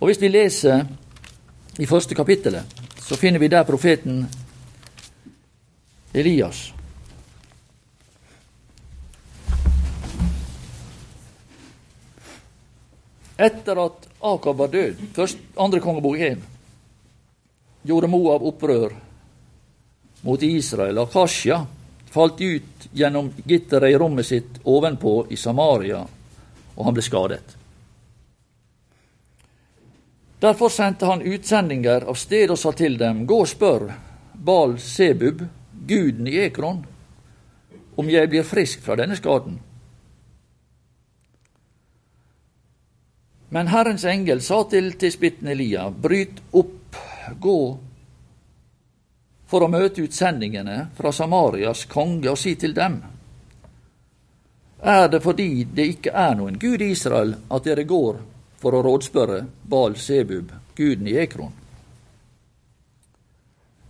Og 0.00 0.06
Hvis 0.06 0.20
vi 0.20 0.28
leser 0.28 0.86
i 1.78 1.86
første 1.86 2.14
kapittelet, 2.14 2.64
så 3.02 3.16
finner 3.16 3.38
vi 3.38 3.48
der 3.48 3.62
profeten 3.62 4.26
Elias. 6.14 6.72
Etter 13.38 13.84
at 13.84 14.06
Akab 14.22 14.58
var 14.58 14.66
død, 14.66 14.94
først 15.14 15.38
andre 15.58 15.80
kongebok 15.80 16.16
1, 16.18 16.38
gjorde 17.86 18.10
Moab 18.10 18.42
opprør 18.42 18.94
mot 20.26 20.42
Israel. 20.42 20.98
Akasja 20.98 21.60
falt 22.10 22.40
ut 22.40 22.88
gjennom 22.92 23.30
gitteret 23.44 23.92
i 23.92 23.98
rommet 23.98 24.26
sitt 24.26 24.58
ovenpå 24.64 25.26
i 25.30 25.36
Samaria, 25.36 26.00
og 26.74 26.84
han 26.84 26.96
ble 26.96 27.04
skadet. 27.04 27.56
Derfor 30.40 30.68
sendte 30.68 31.08
han 31.08 31.24
utsendinger 31.24 32.04
av 32.08 32.18
sted 32.20 32.50
og 32.52 32.58
sa 32.60 32.72
til 32.76 32.98
dem, 33.00 33.24
gå 33.26 33.38
og 33.44 33.48
spør 33.48 33.86
Bal 34.34 34.76
Sebub, 34.80 35.44
guden 35.86 36.28
i 36.28 36.36
Ekron, 36.44 36.82
om 37.96 38.10
jeg 38.10 38.28
blir 38.28 38.44
frisk 38.44 38.82
fra 38.84 38.98
denne 39.00 39.16
skaden. 39.16 39.56
Men 43.48 43.70
Herrens 43.72 44.04
engel 44.04 44.42
sa 44.44 44.62
til 44.68 44.92
tisbitten 45.00 45.48
Elia, 45.48 45.88
bryt 45.90 46.42
opp, 46.52 46.75
gå 47.34 47.60
for 49.46 49.62
å 49.62 49.70
møte 49.70 50.02
utsendingene 50.02 50.78
fra 50.96 51.12
Samarias 51.12 51.84
konge 51.90 52.30
og 52.30 52.38
si 52.38 52.54
til 52.54 52.74
dem:" 52.74 53.02
Er 54.82 55.08
det 55.08 55.22
fordi 55.22 55.64
det 55.64 55.86
ikke 55.96 56.12
er 56.12 56.34
noen 56.36 56.58
gud 56.58 56.82
i 56.82 56.90
Israel 56.92 57.34
at 57.50 57.64
dere 57.64 57.84
går 57.84 58.18
for 58.60 58.74
å 58.76 58.82
rådspørre 58.84 59.46
Bal 59.64 59.96
Sebub, 59.96 60.52
guden 60.76 61.08
i 61.08 61.16
Ekron? 61.16 61.52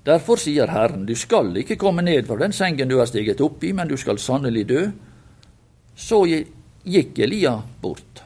Derfor 0.07 0.39
sier 0.39 0.71
Herren, 0.71 1.03
du 1.07 1.17
skal 1.19 1.51
ikke 1.59 1.77
komme 1.77 2.03
ned 2.07 2.29
fra 2.29 2.37
den 2.39 2.53
sengen 2.55 2.89
du 2.89 2.99
har 3.01 3.09
steget 3.11 3.41
opp 3.43 3.65
i, 3.65 3.73
men 3.73 3.89
du 3.89 3.97
skal 3.99 4.21
sannelig 4.23 4.67
dø. 4.69 4.85
Så 5.97 6.21
gikk 6.87 7.19
Elia 7.19 7.57
bort. 7.83 8.26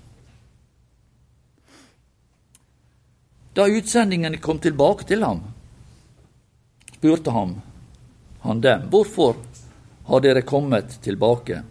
Da 3.55 3.67
utsendingene 3.67 4.37
kom 4.37 4.59
tilbake 4.59 5.05
til 5.05 5.23
ham, 5.23 5.41
spurte 6.97 7.31
ham, 7.31 7.55
han 8.41 8.61
dem, 8.61 8.87
hvorfor 8.91 9.35
har 10.07 10.21
dere 10.21 10.43
kommet 10.43 11.01
tilbake? 11.03 11.63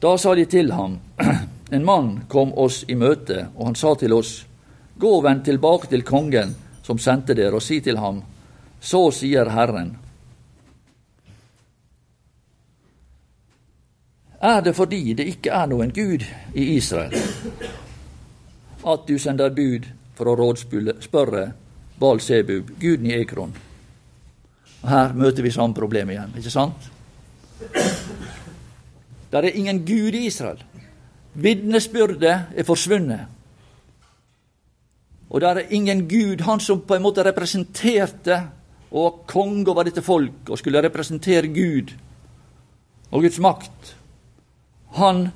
Da 0.00 0.16
sa 0.18 0.34
de 0.34 0.46
til 0.46 0.72
ham, 0.72 0.98
en 1.70 1.84
mann 1.84 2.08
kom 2.28 2.54
oss 2.56 2.84
i 2.88 2.94
møte, 2.94 3.46
og 3.56 3.66
han 3.66 3.76
sa 3.76 3.92
til 3.94 4.16
oss, 4.16 4.46
gå 4.96 5.10
og 5.18 5.24
vend 5.24 5.44
tilbake 5.44 5.92
til 5.92 6.04
kongen 6.04 6.54
som 6.82 6.98
sendte 6.98 7.36
dere, 7.36 7.58
og 7.58 7.62
si 7.62 7.82
til 7.84 8.00
ham, 8.00 8.22
så 8.80 9.10
sier 9.12 9.52
Herren. 9.52 9.92
Er 14.40 14.64
det 14.64 14.76
fordi 14.76 15.12
det 15.18 15.28
ikke 15.28 15.52
er 15.52 15.68
noen 15.68 15.92
Gud 15.92 16.24
i 16.54 16.70
Israel, 16.76 17.12
at 18.86 19.08
du 19.08 19.18
sender 19.18 19.52
bud 19.52 19.88
for 20.16 20.30
å 20.30 20.36
rådspørre 20.40 21.46
Baal 22.00 22.20
Sebub, 22.20 22.74
guden 22.80 23.10
i 23.10 23.16
Ekron. 23.20 23.54
Og 24.82 24.88
Her 24.90 25.14
møter 25.16 25.44
vi 25.44 25.52
samme 25.54 25.76
problem 25.76 26.12
igjen, 26.12 26.34
ikke 26.36 26.52
sant? 26.52 26.90
Der 29.32 29.44
er 29.44 29.56
ingen 29.56 29.84
gud 29.84 30.14
i 30.14 30.26
Israel. 30.28 30.60
Vitnesbyrdet 31.34 32.36
er 32.56 32.64
forsvunnet. 32.64 33.32
Og 35.30 35.40
der 35.40 35.60
er 35.60 35.72
ingen 35.74 36.06
gud, 36.08 36.40
han 36.46 36.60
som 36.60 36.80
på 36.86 36.94
en 36.94 37.02
måte 37.02 37.24
representerte 37.26 38.38
og 38.90 39.02
var 39.02 39.16
konge 39.26 39.70
over 39.70 39.84
dette 39.84 40.02
folk 40.02 40.48
og 40.48 40.58
skulle 40.58 40.82
representere 40.84 41.50
Gud 41.50 41.90
og 43.10 43.22
Guds 43.22 43.38
makt. 43.42 43.96
Han 44.96 45.28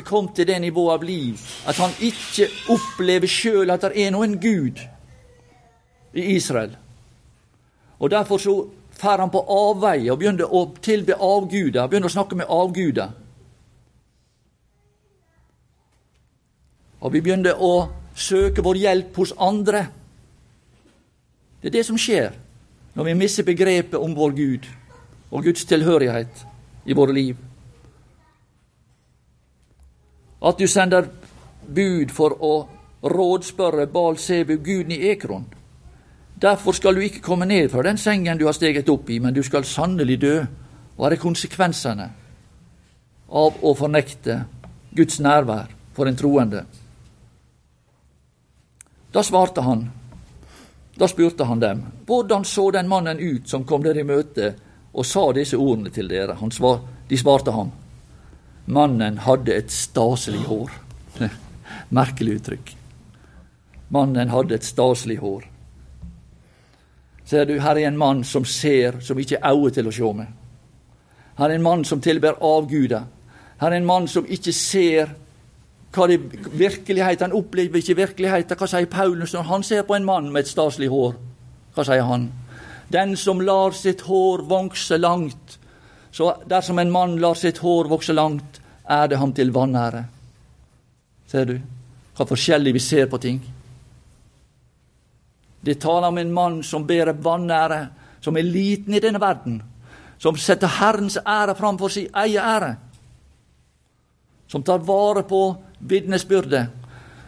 er 0.00 0.08
kommet 0.08 0.34
til 0.36 0.48
det 0.48 0.58
nivået 0.60 0.98
av 0.98 1.06
liv 1.06 1.40
at 1.68 1.78
han 1.80 1.94
ikke 2.00 2.48
opplever 2.72 3.30
sjøl 3.30 3.70
at 3.70 3.86
det 3.86 4.06
er 4.06 4.12
noen 4.14 4.38
Gud 4.40 4.80
i 6.14 6.34
Israel. 6.34 6.76
Og 8.00 8.10
Derfor 8.10 8.38
så 8.38 8.54
drar 9.00 9.20
han 9.20 9.30
på 9.30 9.40
avveie 9.48 10.10
og 10.12 10.18
begynner 10.20 10.50
å 10.50 10.66
tilbe 10.82 11.16
avguder, 11.16 11.86
begynner 11.88 12.10
å 12.10 12.16
snakke 12.16 12.36
med 12.36 12.50
avguder. 12.50 13.12
Og 17.00 17.12
vi 17.14 17.22
begynner 17.24 17.56
å 17.56 17.88
søke 18.14 18.64
vår 18.64 18.80
hjelp 18.82 19.16
hos 19.16 19.32
andre. 19.40 19.86
Det 21.60 21.70
er 21.70 21.78
det 21.78 21.86
som 21.88 21.98
skjer 22.00 22.34
når 22.96 23.08
vi 23.08 23.18
mister 23.22 23.46
begrepet 23.46 24.00
om 24.00 24.16
vår 24.16 24.36
Gud 24.36 24.68
og 25.30 25.46
Guds 25.46 25.64
tilhørighet 25.68 26.44
i 26.84 26.96
våre 26.96 27.14
liv. 27.16 27.49
At 30.42 30.58
du 30.58 30.66
sender 30.68 31.08
bud 31.68 32.12
for 32.12 32.36
å 32.40 32.54
rådspørre 33.02 33.86
Bal 33.86 34.18
Sebu, 34.18 34.56
guden 34.56 34.92
i 34.92 35.08
Ekron. 35.10 35.44
Derfor 36.40 36.72
skal 36.72 36.94
du 36.96 37.04
ikke 37.04 37.20
komme 37.20 37.46
ned 37.46 37.68
fra 37.68 37.82
den 37.84 37.98
sengen 38.00 38.38
du 38.38 38.46
har 38.46 38.56
steget 38.56 38.88
opp 38.88 39.10
i, 39.10 39.18
men 39.20 39.34
du 39.34 39.42
skal 39.44 39.64
sannelig 39.64 40.20
dø. 40.20 40.36
Hva 40.96 41.10
er 41.10 41.20
konsekvensene 41.20 42.08
av 43.30 43.60
å 43.64 43.74
fornekte 43.76 44.42
Guds 44.96 45.20
nærvær 45.20 45.68
for 45.96 46.08
en 46.08 46.16
troende? 46.16 46.64
Da 49.12 49.22
svarte 49.26 49.64
han, 49.66 49.88
da 50.96 51.08
spurte 51.08 51.44
han 51.44 51.60
dem, 51.60 51.84
hvordan 52.06 52.44
så 52.44 52.70
den 52.70 52.88
mannen 52.88 53.18
ut 53.18 53.48
som 53.48 53.64
kom 53.64 53.82
dere 53.82 54.00
i 54.00 54.06
møte 54.06 54.54
og 54.92 55.06
sa 55.06 55.30
disse 55.32 55.58
ordene 55.58 55.90
til 55.90 56.08
dere? 56.08 56.36
Svar, 56.52 56.80
de 57.08 57.18
svarte 57.18 57.52
ham, 57.52 57.72
mannen 58.66 59.18
hadde 59.24 59.54
et 59.54 59.70
staselig 59.70 60.44
hår. 60.48 60.70
Merkelig 61.90 62.40
uttrykk. 62.40 62.74
Mannen 63.90 64.30
hadde 64.30 64.54
et 64.54 64.66
staselig 64.66 65.18
hår. 65.22 65.46
Ser 67.30 67.46
du, 67.46 67.56
her 67.62 67.78
er 67.78 67.86
en 67.86 67.98
mann 67.98 68.24
som 68.24 68.44
ser, 68.44 69.00
som 69.00 69.18
ikke 69.18 69.38
er 69.38 69.54
øye 69.54 69.70
til 69.70 69.86
å 69.86 69.94
se 69.94 70.12
med. 70.18 70.26
Her 71.38 71.48
er 71.48 71.54
en 71.54 71.62
mann 71.62 71.84
som 71.84 72.00
tilber 72.02 72.38
avguder. 72.42 73.04
Her 73.60 73.70
er 73.70 73.78
en 73.78 73.86
mann 73.86 74.08
som 74.08 74.26
ikke 74.26 74.52
ser 74.52 75.12
hva 75.94 76.06
det 76.10 76.18
virkeligheten. 76.58 77.30
Han 77.30 77.38
opplever 77.38 77.78
ikke 77.78 77.96
virkeligheten. 77.96 78.58
Hva 78.58 78.68
sier 78.70 78.90
Paulus 78.90 79.34
når 79.34 79.46
han 79.48 79.62
ser 79.66 79.86
på 79.86 79.94
en 79.94 80.06
mann 80.06 80.32
med 80.32 80.44
et 80.44 80.50
staselig 80.50 80.90
hår? 80.90 81.14
Hva 81.74 81.86
sier 81.86 82.06
han? 82.06 82.28
Den 82.90 83.14
som 83.16 83.40
lar 83.46 83.74
sitt 83.78 84.02
hår 84.08 84.42
vokse 84.50 84.98
langt. 84.98 85.59
Så 86.12 86.34
dersom 86.46 86.78
en 86.78 86.90
mann 86.90 87.18
lar 87.20 87.34
sitt 87.34 87.58
hår 87.58 87.88
vokse 87.90 88.12
langt, 88.12 88.60
er 88.84 89.06
det 89.08 89.18
ham 89.18 89.32
til 89.32 89.52
vanære. 89.54 90.04
Ser 91.30 91.46
du 91.46 91.58
hva 92.16 92.26
forskjellig 92.26 92.74
vi 92.74 92.82
ser 92.82 93.06
på 93.08 93.18
ting? 93.22 93.38
Det 95.60 95.78
taler 95.80 96.08
om 96.08 96.18
en 96.18 96.32
mann 96.32 96.62
som 96.66 96.86
bærer 96.86 97.12
vanære, 97.12 97.80
som 98.20 98.36
er 98.36 98.44
liten 98.44 98.94
i 98.94 99.00
denne 99.00 99.20
verden, 99.20 99.60
som 100.18 100.36
setter 100.36 100.68
Herrens 100.80 101.16
ære 101.16 101.54
framfor 101.56 101.88
sin 101.88 102.08
egen 102.14 102.44
ære, 102.44 102.74
som 104.48 104.62
tar 104.62 104.82
vare 104.84 105.22
på 105.22 105.56
vitnesbyrdet, 105.80 106.66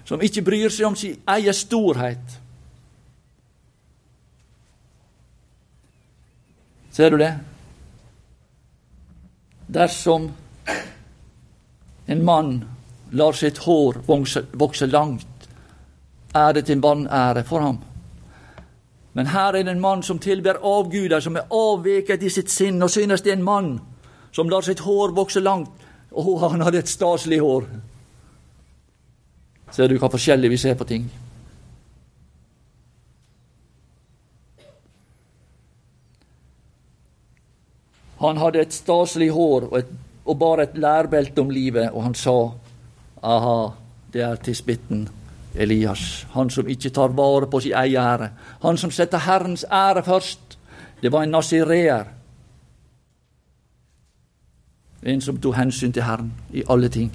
som 0.05 0.21
ikke 0.21 0.43
bryr 0.43 0.73
seg 0.73 0.87
om 0.87 0.97
sin 0.97 1.21
egen 1.29 1.55
storhet. 1.55 2.39
Ser 6.93 7.11
du 7.11 7.17
det? 7.17 7.33
Dersom 9.73 10.33
en 12.07 12.25
mann 12.25 12.65
lar 13.11 13.33
sitt 13.33 13.59
hår 13.59 14.03
vokse, 14.07 14.45
vokse 14.53 14.87
langt, 14.87 15.49
er 16.35 16.53
det 16.53 16.67
til 16.67 16.81
vanære 16.81 17.45
for 17.49 17.61
ham. 17.61 17.79
Men 19.13 19.27
her 19.27 19.53
er 19.53 19.63
det 19.63 19.73
en 19.73 19.81
mann 19.81 20.03
som 20.03 20.19
tilber 20.19 20.61
avguder, 20.61 21.21
som 21.21 21.37
er 21.37 21.49
avveket 21.53 22.23
i 22.23 22.29
sitt 22.29 22.51
sinn, 22.51 22.83
og 22.83 22.91
synes 22.91 23.23
det 23.23 23.33
er 23.33 23.37
en 23.37 23.49
mann 23.49 23.73
som 24.33 24.49
lar 24.49 24.65
sitt 24.65 24.81
hår 24.81 25.13
vokse 25.17 25.41
langt. 25.41 25.73
Å, 26.13 26.23
han 26.49 26.61
hadde 26.61 26.83
et 26.83 26.93
staselig 26.93 27.41
hår. 27.41 27.67
Ser 29.73 29.89
du 29.89 29.97
hva 29.97 30.13
forskjellig 30.13 30.51
vi 30.53 30.61
ser 30.61 30.77
på 30.77 30.89
ting? 30.89 31.09
Han 38.23 38.39
hadde 38.39 38.63
et 38.63 38.75
staselig 38.75 39.31
hår 39.35 39.69
og, 39.71 39.79
et, 39.79 39.89
og 40.25 40.39
bar 40.39 40.63
et 40.63 40.77
lærbelte 40.79 41.43
om 41.43 41.51
livet, 41.51 41.91
og 41.91 42.05
han 42.07 42.15
sa 42.15 42.37
aha, 43.23 43.57
det 44.13 44.23
er 44.23 44.37
tisbitten 44.37 45.09
Elias, 45.55 46.27
han 46.33 46.51
som 46.51 46.69
ikke 46.69 46.91
tar 46.91 47.13
vare 47.17 47.47
på 47.51 47.61
sin 47.61 47.75
egen 47.75 48.01
ære, 48.01 48.31
han 48.63 48.79
som 48.79 48.91
setter 48.91 49.19
Herrens 49.19 49.65
ære 49.73 50.03
først. 50.03 50.59
Det 51.03 51.13
var 51.13 51.23
en 51.23 51.35
nasireer. 51.35 52.05
En 55.03 55.21
som 55.21 55.41
tok 55.41 55.57
hensyn 55.57 55.93
til 55.93 56.03
Herren 56.03 56.33
i 56.53 56.63
alle 56.71 56.89
ting. 56.89 57.11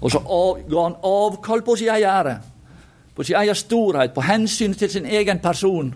Og 0.00 0.10
så 0.10 0.18
av, 0.18 0.62
ga 0.70 0.84
han 0.86 0.96
avkall 1.04 1.62
på 1.62 1.76
sin 1.76 1.88
egen 1.92 2.08
ære, 2.08 2.38
på 3.14 3.22
sin 3.22 3.36
egen 3.36 3.54
storhet, 3.54 4.14
på 4.14 4.24
hensyn 4.24 4.74
til 4.74 4.90
sin 4.90 5.06
egen 5.06 5.38
person. 5.38 5.94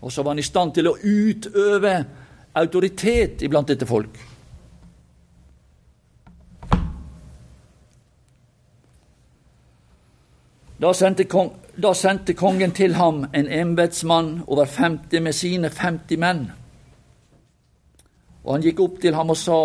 Og 0.00 0.12
så 0.12 0.22
var 0.22 0.30
han 0.30 0.38
i 0.38 0.46
stand 0.46 0.74
til 0.74 0.88
å 0.88 0.96
utøve 1.02 1.94
autoritet 2.58 3.42
iblant 3.42 3.68
dette 3.68 3.86
folk. 3.86 4.18
Da 10.78 10.92
sendte, 10.94 11.24
kong, 11.26 11.50
da 11.74 11.90
sendte 11.94 12.36
kongen 12.38 12.70
til 12.70 12.94
ham 12.94 13.24
en 13.34 13.48
embetsmann 13.50 14.44
over 14.46 14.64
50 14.70 15.20
med 15.20 15.34
sine 15.34 15.70
50 15.74 16.20
menn. 16.22 16.44
Og 18.44 18.52
han 18.54 18.62
gikk 18.62 18.84
opp 18.84 19.00
til 19.02 19.18
ham 19.18 19.34
og 19.34 19.36
sa, 19.36 19.58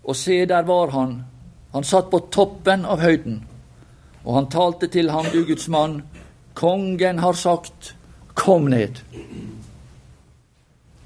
og 0.00 0.16
se, 0.16 0.40
der 0.48 0.64
var 0.64 0.94
han. 0.96 1.18
Han 1.74 1.84
satt 1.84 2.08
på 2.10 2.22
toppen 2.32 2.86
av 2.88 3.04
høyden, 3.04 3.42
og 4.24 4.34
han 4.34 4.48
talte 4.50 4.88
til 4.88 5.12
ham, 5.12 5.28
du 5.32 5.44
Guds 5.44 5.68
mann, 5.68 6.00
kongen 6.56 7.20
har 7.20 7.36
sagt, 7.36 7.94
kom 8.40 8.70
ned. 8.70 9.00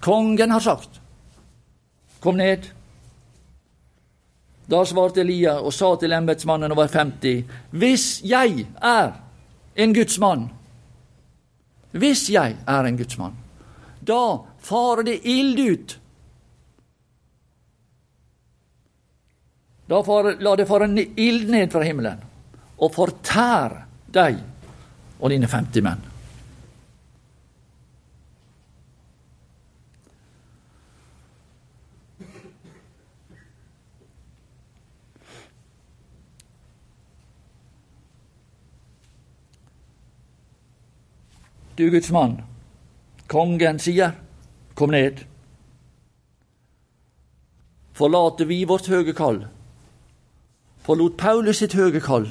Kongen 0.01 0.51
har 0.51 0.61
sagt, 0.61 1.01
kom 2.21 2.37
ned. 2.37 2.69
Da 4.67 4.85
svarte 4.87 5.21
Elia 5.25 5.57
og 5.59 5.75
sa 5.75 5.91
til 5.99 6.15
embetsmannen 6.15 6.73
over 6.73 6.87
50.: 6.89 7.43
Hvis 7.71 8.07
jeg 8.25 8.69
er 8.79 9.11
en 9.75 9.95
gudsmann, 9.95 10.47
hvis 11.91 12.29
jeg 12.31 12.57
er 12.67 12.85
en 12.85 13.03
gudsmann, 13.03 13.35
da 14.01 14.39
farer 14.63 15.03
det 15.11 15.19
ild 15.27 15.59
ut. 15.59 15.99
Da 19.91 20.03
far, 20.07 20.37
la 20.39 20.57
det 20.57 20.71
fare 20.71 20.89
ild 21.17 21.51
ned 21.51 21.71
fra 21.73 21.83
himmelen 21.83 22.23
og 22.79 22.95
fortær 22.95 23.81
deg 24.07 24.39
og 25.19 25.31
dine 25.31 25.51
50 25.51 25.83
menn. 25.83 26.14
Du 41.79 41.91
Guds 41.91 42.11
mann, 42.11 42.37
kongen 43.27 43.81
sier, 43.83 44.13
kom 44.79 44.93
ned. 44.95 45.25
Forlater 47.95 48.47
vi 48.47 48.61
vårt 48.65 48.87
høge 48.87 49.15
kall? 49.15 49.41
Forlot 50.87 51.17
Paulus 51.19 51.59
sitt 51.63 51.75
høge 51.75 52.01
kall 52.01 52.31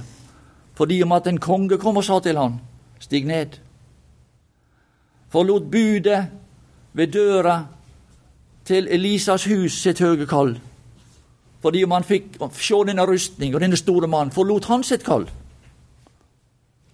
fordi 0.73 1.03
om 1.05 1.11
at 1.13 1.27
en 1.29 1.37
konge 1.37 1.77
kom 1.77 1.99
og 1.99 2.05
sa 2.07 2.15
til 2.23 2.37
han, 2.39 2.55
stig 2.97 3.27
ned. 3.29 3.59
Forlot 5.29 5.67
budet 5.69 6.23
ved 6.97 7.11
døra 7.13 7.59
til 8.65 8.87
Elisas 8.87 9.45
hus 9.45 9.75
sitt 9.83 9.99
høge 9.99 10.25
kall 10.25 10.55
fordi 11.63 11.83
om 11.83 11.91
han 11.95 12.03
fikk 12.03 12.39
se 12.59 12.79
denne 12.87 13.05
rustning 13.07 13.53
og 13.55 13.61
denne 13.63 13.77
store 13.79 14.07
mannen, 14.07 14.31
forlot 14.35 14.65
han 14.67 14.83
sitt 14.83 15.03
kall. 15.03 15.29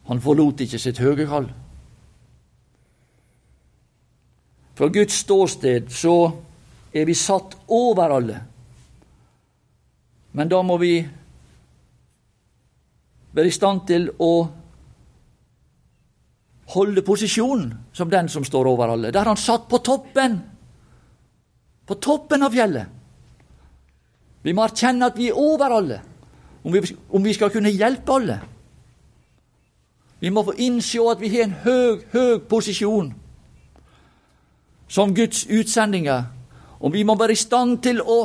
Han 0.09 0.21
forlot 0.21 0.61
ikke 0.61 0.77
sitt 0.77 1.01
høge 1.01 1.25
kall. 1.25 1.47
Fra 4.79 4.87
Guds 4.87 5.17
ståsted 5.25 5.89
så 5.91 6.13
er 6.95 7.03
vi 7.03 7.13
satt 7.17 7.57
over 7.67 8.13
alle. 8.15 8.37
Men 10.31 10.47
da 10.47 10.61
må 10.63 10.77
vi 10.79 10.93
være 13.35 13.51
i 13.51 13.57
stand 13.57 13.83
til 13.91 14.07
å 14.23 14.31
holde 16.77 17.03
posisjonen 17.03 17.75
som 17.91 18.07
den 18.07 18.31
som 18.31 18.47
står 18.47 18.71
over 18.71 18.95
alle. 18.95 19.11
Der 19.11 19.27
han 19.27 19.43
satt 19.43 19.67
på 19.67 19.83
toppen. 19.83 20.39
På 21.83 21.99
toppen 21.99 22.47
av 22.47 22.55
fjellet. 22.55 22.97
Vi 24.47 24.55
må 24.55 24.63
erkjenne 24.63 25.11
at 25.11 25.19
vi 25.19 25.27
er 25.27 25.43
over 25.43 25.75
alle, 25.75 26.03
om 26.63 26.71
vi, 26.71 26.87
om 27.11 27.19
vi 27.25 27.35
skal 27.35 27.51
kunne 27.51 27.75
hjelpe 27.75 28.15
alle. 28.15 28.43
Vi 30.23 30.31
må 30.31 30.47
få 30.47 30.55
innse 30.55 31.03
at 31.03 31.19
vi 31.19 31.35
har 31.35 31.49
en 31.49 31.63
høg, 31.65 32.13
høg 32.15 32.47
posisjon 32.47 33.17
som 34.89 35.13
Guds 35.13 35.45
utsendinger. 35.45 36.25
Og 36.79 36.93
vi 36.93 37.05
må 37.05 37.15
være 37.19 37.35
i 37.35 37.39
stand 37.39 37.79
til 37.85 38.01
å, 38.01 38.19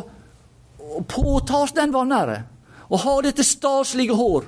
å 0.80 1.04
påta 1.08 1.64
oss 1.64 1.76
den 1.76 1.92
vanære 1.94 2.40
og 2.84 3.00
ha 3.00 3.14
dette 3.24 3.44
staselige 3.46 4.14
hår. 4.16 4.44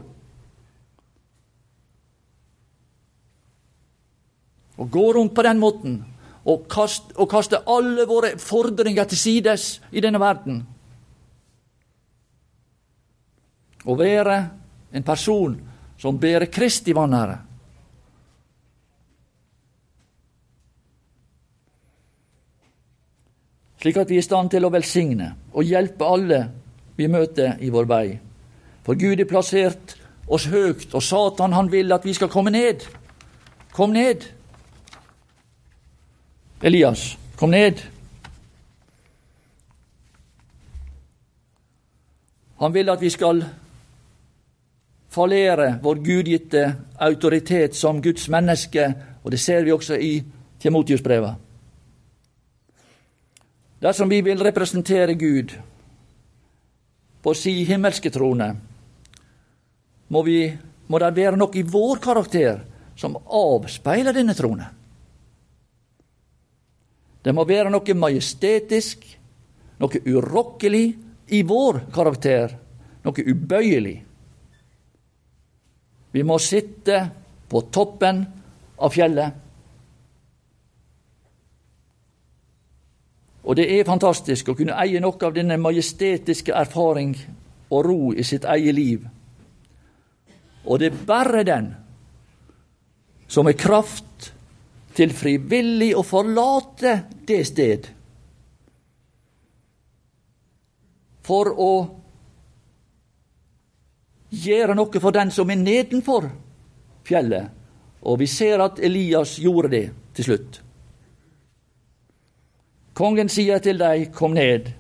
Og 4.76 4.90
gå 4.92 5.06
rundt 5.16 5.34
på 5.34 5.44
den 5.44 5.58
måten 5.58 5.96
og 6.46 6.66
kaste, 6.70 7.16
og 7.16 7.30
kaste 7.30 7.62
alle 7.66 8.04
våre 8.06 8.36
fordringer 8.38 9.08
til 9.10 9.18
sides 9.18 9.64
i 9.90 10.02
denne 10.04 10.20
verden. 10.22 10.60
Å 13.86 13.96
være 13.98 14.36
en 14.92 15.06
person 15.06 15.56
som 15.98 16.20
bærer 16.20 16.52
Kristi 16.52 16.94
vanære. 16.94 17.45
Slik 23.80 23.96
at 23.96 24.10
vi 24.10 24.18
er 24.18 24.24
i 24.24 24.26
stand 24.26 24.50
til 24.50 24.64
å 24.64 24.72
velsigne 24.72 25.32
og 25.52 25.66
hjelpe 25.66 26.08
alle 26.08 26.40
vi 26.96 27.08
møter 27.12 27.60
i 27.60 27.70
vår 27.70 27.88
vei. 27.90 28.06
For 28.86 28.98
Gud 28.98 29.20
er 29.20 29.28
plassert 29.28 29.96
oss 30.26 30.46
høyt, 30.50 30.94
og 30.94 31.02
Satan 31.02 31.52
han 31.52 31.70
vil 31.72 31.92
at 31.92 32.04
vi 32.06 32.14
skal 32.16 32.30
komme 32.32 32.50
ned. 32.50 32.86
Kom 33.74 33.92
ned. 33.92 34.24
Elias, 36.62 37.16
kom 37.36 37.50
ned. 37.50 37.82
Han 42.60 42.72
vil 42.74 42.88
at 42.88 43.02
vi 43.02 43.10
skal 43.12 43.42
fallere 45.12 45.74
vår 45.82 46.00
gudgitte 46.04 46.64
autoritet 47.00 47.76
som 47.76 48.00
Guds 48.02 48.28
menneske, 48.32 48.88
og 49.24 49.32
det 49.32 49.40
ser 49.40 49.64
vi 49.64 49.72
også 49.72 49.98
i 50.00 50.22
Timotius-brevet. 50.60 51.45
Dersom 53.80 54.08
vi 54.08 54.22
vil 54.24 54.40
representere 54.40 55.14
Gud 55.14 55.52
på 57.22 57.34
si 57.36 57.58
himmelske 57.68 58.10
trone, 58.14 58.48
må, 60.08 60.22
vi, 60.22 60.48
må 60.88 61.00
det 61.02 61.12
være 61.16 61.36
noe 61.36 61.58
i 61.58 61.64
vår 61.66 62.00
karakter 62.00 62.62
som 62.96 63.18
avspeiler 63.18 64.16
denne 64.16 64.36
trone. 64.38 64.68
Det 67.26 67.34
må 67.34 67.42
være 67.44 67.72
noe 67.74 67.96
majestetisk, 67.98 69.02
noe 69.82 70.02
urokkelig 70.06 70.84
i 71.34 71.42
vår 71.42 71.82
karakter, 71.92 72.54
noe 73.02 73.24
ubøyelig. 73.26 73.96
Vi 76.14 76.22
må 76.24 76.38
sitte 76.40 77.00
på 77.50 77.66
toppen 77.74 78.22
av 78.78 78.94
fjellet 78.94 79.45
Og 83.46 83.56
det 83.56 83.66
er 83.70 83.86
fantastisk 83.86 84.50
å 84.50 84.56
kunne 84.58 84.74
eie 84.82 85.00
noe 85.02 85.18
av 85.22 85.34
denne 85.34 85.58
majestetiske 85.62 86.54
erfaring 86.54 87.14
og 87.70 87.84
ro 87.86 88.00
i 88.14 88.24
sitt 88.26 88.44
eget 88.44 88.74
liv. 88.74 89.04
Og 90.66 90.80
det 90.82 90.90
er 90.90 91.04
bare 91.06 91.44
den 91.46 91.68
som 93.30 93.46
er 93.46 93.58
kraft 93.58 94.32
til 94.96 95.12
frivillig 95.14 95.92
å 95.94 96.02
forlate 96.06 96.96
det 97.28 97.42
sted 97.46 97.86
for 101.26 101.50
å 101.50 101.72
gjøre 104.30 104.74
noe 104.78 105.02
for 105.02 105.14
den 105.14 105.30
som 105.34 105.50
er 105.50 105.62
nedenfor 105.62 106.30
fjellet. 107.06 107.50
Og 108.06 108.20
vi 108.22 108.28
ser 108.30 108.62
at 108.62 108.78
Elias 108.82 109.38
gjorde 109.42 109.70
det 109.72 109.86
til 110.14 110.30
slutt. 110.30 110.65
Kongen 112.96 113.28
sier 113.28 113.60
til 113.60 113.76
deg, 113.76 114.08
kom 114.16 114.32
ned. 114.32 114.70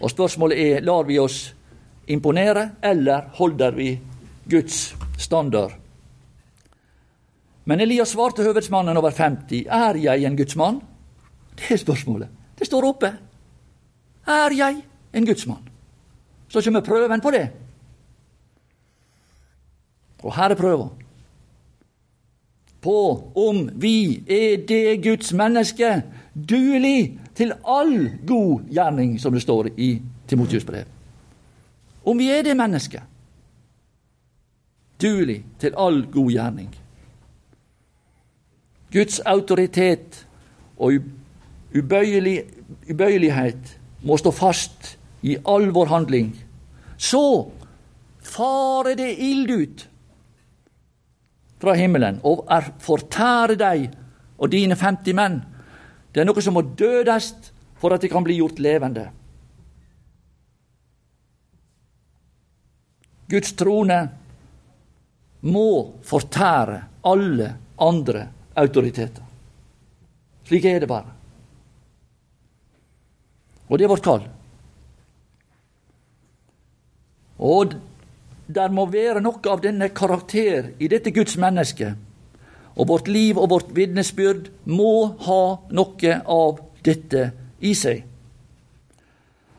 Og 0.00 0.08
spørsmålet 0.08 0.60
er, 0.62 0.84
lar 0.86 1.04
vi 1.04 1.18
oss 1.20 1.50
imponere, 2.08 2.70
eller 2.80 3.28
holder 3.36 3.74
vi 3.76 3.90
Guds 4.48 4.94
standard? 5.20 5.74
Men 7.68 7.84
Elias 7.84 8.14
svarte 8.14 8.46
høvedsmannen 8.46 8.96
over 8.96 9.12
50, 9.12 9.66
er 9.68 9.98
jeg 10.00 10.24
en 10.24 10.38
gudsmann? 10.38 10.80
Det 11.58 11.74
er 11.74 11.82
spørsmålet. 11.82 12.30
Det 12.56 12.66
står 12.66 12.86
oppe. 12.88 13.10
Er 14.24 14.54
jeg 14.56 14.78
en 15.12 15.26
gudsmann? 15.28 15.68
Så 16.48 16.62
kommer 16.64 16.80
prøven 16.80 17.20
på 17.20 17.30
det. 17.34 17.44
Og 20.22 20.32
her 20.32 20.54
er 20.54 20.56
prøven. 20.56 20.88
På 22.80 22.96
om 23.36 23.68
vi 23.74 24.22
er 24.24 24.64
det 24.64 25.02
Guds 25.04 25.32
menneske 25.36 25.90
duelig 26.48 27.18
til 27.34 27.52
all 27.64 28.10
god 28.26 28.68
gjerning, 28.70 29.16
som 29.20 29.34
det 29.34 29.42
står 29.42 29.72
i 29.76 30.02
Timotius 30.28 30.64
brev. 30.64 30.84
Om 32.04 32.18
vi 32.18 32.30
er 32.32 32.42
det 32.46 32.56
mennesket. 32.56 33.02
Duelig 35.02 35.44
til 35.58 35.74
all 35.78 36.02
god 36.12 36.30
gjerning. 36.30 36.70
Guds 38.92 39.20
autoritet 39.20 40.26
og 40.78 40.92
ubøyelig, 41.76 42.38
ubøyelighet 42.90 43.78
må 44.02 44.16
stå 44.16 44.32
fast 44.32 44.94
i 45.22 45.36
all 45.44 45.68
vår 45.74 45.92
handling. 45.92 46.32
Så 46.96 47.50
farer 48.22 48.96
det 48.96 49.10
ild 49.18 49.50
ut 49.50 49.88
fra 51.60 51.74
himmelen 51.74 52.20
og 52.26 52.46
er 52.50 52.72
fortære 52.82 53.58
deg 53.58 53.88
og 54.38 54.52
dine 54.52 54.76
50 54.78 55.16
menn. 55.18 55.40
Det 56.12 56.22
er 56.22 56.28
noe 56.28 56.42
som 56.42 56.56
må 56.56 56.62
dødes 56.62 57.32
for 57.78 57.94
at 57.94 58.02
det 58.02 58.10
kan 58.12 58.24
bli 58.26 58.38
gjort 58.40 58.60
levende. 58.62 59.08
Guds 63.28 63.52
trone 63.60 63.98
må 65.44 65.68
fortære 66.08 66.80
alle 67.06 67.52
andre 67.78 68.24
autoriteter. 68.58 69.24
Slik 70.48 70.64
er 70.64 70.80
det 70.80 70.88
bare. 70.88 71.12
Og 73.68 73.76
det 73.76 73.84
er 73.84 73.92
vårt 73.92 74.04
kall. 74.06 74.24
Og 77.38 77.76
der 78.48 78.72
må 78.72 78.86
være 78.88 79.20
noe 79.22 79.52
av 79.52 79.60
denne 79.62 79.90
karakter 79.92 80.72
i 80.80 80.88
dette 80.88 81.12
Guds 81.14 81.36
menneske. 81.38 81.92
Og 82.78 82.88
vårt 82.88 83.08
liv 83.08 83.38
og 83.38 83.50
vårt 83.50 83.72
vitnesbyrd 83.74 84.48
må 84.70 85.16
ha 85.26 85.42
noe 85.74 86.20
av 86.24 86.60
dette 86.86 87.24
i 87.60 87.74
seg. 87.74 88.04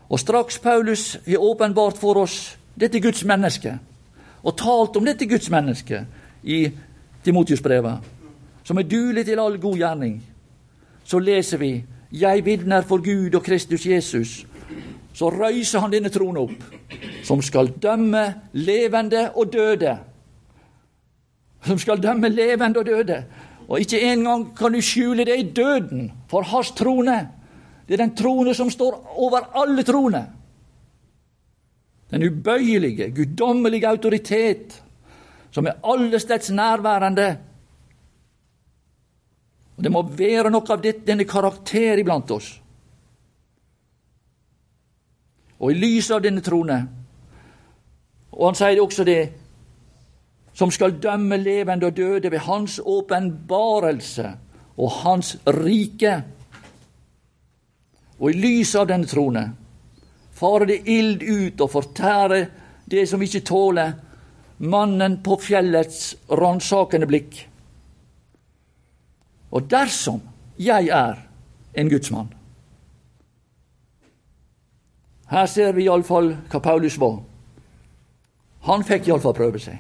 Og 0.10 0.20
straks 0.20 0.58
Paulus 0.60 1.18
har 1.28 1.44
åpenbart 1.44 2.00
for 2.00 2.18
oss 2.24 2.56
dette 2.80 3.02
Guds 3.04 3.26
menneske, 3.28 3.76
og 4.44 4.56
talt 4.58 4.96
om 4.96 5.06
dette 5.06 5.28
Guds 5.28 5.50
menneske 5.52 6.06
i 6.44 6.64
Timotius-brevet, 7.26 8.00
som 8.64 8.78
er 8.80 8.88
duelig 8.88 9.26
til 9.28 9.42
all 9.42 9.60
god 9.60 9.78
gjerning, 9.78 10.20
så 11.04 11.20
leser 11.20 11.60
vi 11.60 11.74
jeg 12.12 12.46
vitner 12.46 12.86
for 12.88 13.04
Gud 13.04 13.36
og 13.36 13.44
Kristus 13.44 13.86
Jesus. 13.86 14.46
Så 15.14 15.30
røyser 15.30 15.84
han 15.84 15.92
denne 15.92 16.10
tronen 16.14 16.46
opp, 16.46 16.64
som 17.26 17.42
skal 17.42 17.74
dømme 17.82 18.24
levende 18.54 19.28
og 19.36 19.52
døde. 19.54 19.98
Som 21.66 21.80
skal 21.80 22.01
dømme 22.03 22.30
levende 22.30 22.80
og 22.80 22.86
døde. 22.86 23.24
Og 23.68 23.80
ikke 23.80 24.01
engang 24.01 24.47
kan 24.57 24.74
du 24.74 24.82
skjule 24.82 25.26
det 25.26 25.39
i 25.39 25.51
døden, 25.51 26.12
for 26.30 26.41
hans 26.41 26.72
trone. 26.72 27.20
Det 27.88 27.93
er 27.93 28.03
den 28.05 28.16
trone 28.16 28.53
som 28.53 28.70
står 28.70 29.16
over 29.18 29.51
alle 29.62 29.84
troner. 29.84 30.26
Den 32.10 32.24
ubøyelige, 32.26 33.12
guddommelige 33.12 33.88
autoritet, 33.88 34.84
som 35.51 35.68
er 35.68 35.78
allesteds 35.84 36.49
nærværende 36.49 37.38
og 39.80 39.84
Det 39.84 39.91
må 39.95 40.01
være 40.03 40.49
noe 40.51 40.74
av 40.76 40.82
denne 40.84 41.24
karakter 41.24 42.01
iblant 42.01 42.32
oss. 42.36 42.49
Og 45.64 45.72
i 45.72 45.78
lys 45.80 46.10
av 46.12 46.20
denne 46.24 46.43
trone 46.43 46.76
Og 48.32 48.43
han 48.45 48.55
sier 48.55 48.80
også 48.80 49.03
det 49.07 49.22
som 50.54 50.72
skal 50.72 50.97
dømme 51.02 51.38
levende 51.38 51.88
og 51.88 51.97
døde 51.97 52.32
ved 52.32 52.39
hans 52.39 52.80
åpenbarelse 52.86 54.32
og 54.78 54.91
hans 54.91 55.38
rike. 55.47 56.24
Og 58.20 58.32
i 58.32 58.39
lys 58.39 58.76
av 58.76 58.88
denne 58.89 59.08
trone 59.08 59.45
farer 60.39 60.72
det 60.72 60.82
ild 60.88 61.24
ut 61.24 61.62
og 61.62 61.72
fortærer 61.72 62.47
det 62.89 63.06
som 63.10 63.22
ikke 63.22 63.43
tåler 63.47 63.93
mannen 64.60 65.20
på 65.24 65.38
fjellets 65.39 66.16
ransakende 66.32 67.08
blikk. 67.08 67.45
Og 69.52 69.70
dersom 69.72 70.22
jeg 70.60 70.91
er 70.93 71.24
en 71.74 71.89
gudsmann 71.89 72.36
Her 75.30 75.45
ser 75.45 75.76
vi 75.78 75.86
iallfall 75.86 76.32
hva 76.50 76.60
Paulus 76.60 76.95
var. 76.97 77.20
Han 78.66 78.82
fikk 78.84 79.08
iallfall 79.08 79.36
prøve 79.38 79.62
seg. 79.62 79.78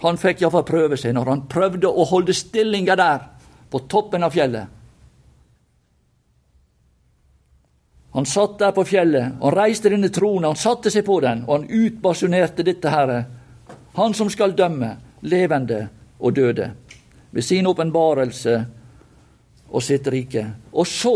Han 0.00 0.18
fikk 0.20 0.42
iallfall 0.42 0.64
prøve 0.68 0.96
seg 1.00 1.14
når 1.16 1.28
han 1.28 1.46
prøvde 1.50 1.88
å 1.88 2.06
holde 2.08 2.34
stillinga 2.36 2.96
der, 2.96 3.26
på 3.70 3.82
toppen 3.86 4.24
av 4.26 4.32
fjellet. 4.34 4.76
Han 8.16 8.26
satt 8.26 8.56
der 8.58 8.72
på 8.74 8.82
fjellet, 8.88 9.36
han 9.38 9.54
reiste 9.54 9.92
denne 9.92 10.10
tronen, 10.10 10.48
han 10.48 10.58
satte 10.58 10.90
seg 10.90 11.04
på 11.06 11.20
den, 11.22 11.44
og 11.46 11.52
han 11.60 11.68
utbasunerte 11.70 12.66
dette 12.66 12.90
herre. 12.90 13.20
Han 13.94 14.16
som 14.16 14.30
skal 14.32 14.56
dømme 14.58 14.96
levende 15.22 15.84
og 16.18 16.34
døde 16.34 16.72
ved 17.30 17.46
sin 17.46 17.68
åpenbarelse 17.70 18.56
og 19.70 19.82
sitt 19.84 20.08
rike. 20.10 20.42
Og 20.74 20.88
så 20.88 21.14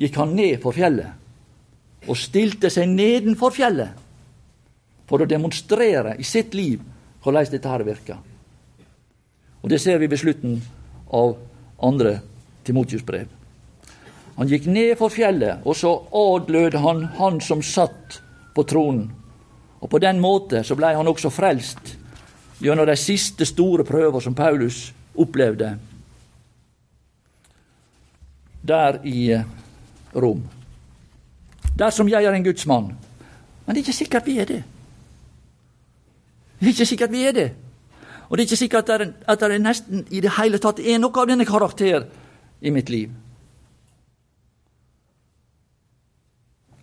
gikk 0.00 0.18
han 0.18 0.34
ned 0.34 0.58
på 0.62 0.72
fjellet 0.74 2.08
og 2.08 2.16
stilte 2.16 2.70
seg 2.72 2.88
nedenfor 2.90 3.52
fjellet 3.54 4.06
for 5.06 5.22
å 5.22 5.28
demonstrere 5.28 6.16
i 6.18 6.26
sitt 6.26 6.56
liv 6.56 6.80
hvordan 7.22 7.50
dette 7.50 7.68
her 7.68 7.84
virker. 7.84 8.16
Og 9.62 9.68
Det 9.70 9.80
ser 9.80 9.98
vi 9.98 10.06
ved 10.06 10.18
slutten 10.18 10.62
av 11.12 11.36
andre 11.82 12.20
Timotius 12.64 13.04
brev. 13.04 13.28
Han 14.36 14.48
gikk 14.48 14.66
ned 14.66 14.96
for 14.96 15.12
fjellet, 15.12 15.60
og 15.64 15.76
så 15.76 15.92
adlød 16.16 16.78
han 16.80 17.04
han 17.18 17.40
som 17.40 17.62
satt 17.62 18.20
på 18.54 18.64
tronen. 18.64 19.10
Og 19.80 19.90
På 19.90 19.98
den 19.98 20.20
måte 20.20 20.64
så 20.64 20.76
blei 20.76 20.94
han 20.94 21.08
også 21.08 21.30
frelst 21.30 21.96
gjennom 22.60 22.86
de 22.86 22.96
siste 22.96 23.44
store 23.44 23.84
prøver 23.84 24.20
som 24.20 24.34
Paulus 24.34 24.92
opplevde 25.16 25.78
der 28.62 29.00
i 29.04 29.30
eh, 29.32 29.44
Rom. 30.14 30.42
Dersom 31.78 32.08
jeg 32.08 32.24
er 32.24 32.32
en 32.32 32.44
gudsmann. 32.44 32.90
Men 33.64 33.74
det 33.74 33.80
er 33.80 33.86
ikke 33.86 33.96
sikkert 33.96 34.26
vi 34.26 34.38
er 34.38 34.48
det. 34.48 34.62
Det 36.60 36.66
er 36.66 36.74
ikke 36.74 36.86
sikkert 36.86 37.12
vi 37.12 37.24
er 37.24 37.32
det. 37.32 37.48
Og 38.28 38.36
det 38.36 38.44
er 38.44 38.46
ikke 38.46 38.56
sikkert 38.60 38.90
at 38.92 39.40
det, 39.40 39.60
nesten 39.62 40.04
i 40.10 40.20
det 40.20 40.36
hele 40.36 40.60
tatt 40.62 40.78
er 40.78 41.00
noe 41.00 41.16
av 41.18 41.26
denne 41.26 41.46
karakter 41.48 42.04
i 42.60 42.70
mitt 42.70 42.92
liv. 42.92 43.10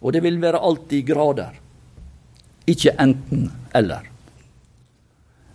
Og 0.02 0.14
det 0.14 0.22
vil 0.26 0.42
være 0.42 0.60
alltid 0.60 1.06
grader, 1.08 1.54
ikke 2.68 2.94
enten-eller. 3.00 4.10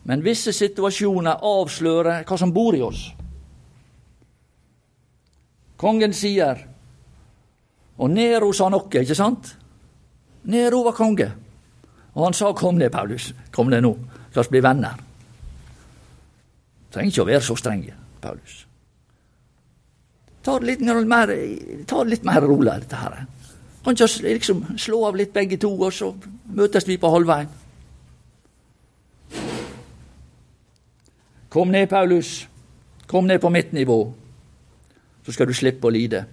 Men 0.04 0.24
visse 0.24 0.54
situasjoner 0.54 1.42
avslører 1.46 2.24
hva 2.26 2.38
som 2.38 2.54
bor 2.54 2.74
i 2.74 2.82
oss. 2.82 3.04
Kongen 5.78 6.14
sier 6.14 6.68
Og 8.02 8.08
Nero 8.10 8.48
sa 8.56 8.70
noe, 8.72 8.88
ikke 8.88 9.14
sant? 9.14 9.52
Nero 10.48 10.80
var 10.82 10.94
konge. 10.96 11.28
Og 12.14 12.24
han 12.24 12.34
sa 12.34 12.52
'kom 12.52 12.74
ned, 12.74 12.90
Paulus. 12.90 13.32
Kom 13.52 13.68
ned 13.68 13.82
nå. 13.82 13.96
La 14.34 14.40
oss 14.40 14.50
bli 14.50 14.60
venner'. 14.60 14.98
Trenger 16.92 17.10
ikke 17.10 17.22
å 17.22 17.30
være 17.30 17.44
så 17.44 17.56
streng, 17.56 17.86
Paulus. 18.20 18.66
Ta 20.42 20.58
det 20.58 20.66
litt 20.66 20.80
mer, 20.80 21.30
ta 21.86 22.02
det 22.02 22.10
litt 22.10 22.24
mer 22.24 22.40
rolig, 22.42 22.72
dette 22.82 22.96
her. 22.96 23.26
Kan 23.84 23.94
ikke 23.94 24.34
liksom 24.34 24.64
slå 24.78 25.04
av 25.08 25.16
litt 25.16 25.32
begge 25.32 25.56
to, 25.56 25.70
og 25.70 25.92
så 25.92 26.12
møtes 26.54 26.86
vi 26.86 26.98
på 26.98 27.10
halvveien. 27.10 27.48
Kom 31.48 31.70
ned, 31.70 31.88
Paulus. 31.88 32.48
Kom 33.06 33.26
ned 33.26 33.40
på 33.40 33.50
mitt 33.50 33.72
nivå, 33.72 33.98
så 35.24 35.32
skal 35.32 35.46
du 35.46 35.52
slippe 35.52 35.86
å 35.86 35.92
lide. 35.92 36.24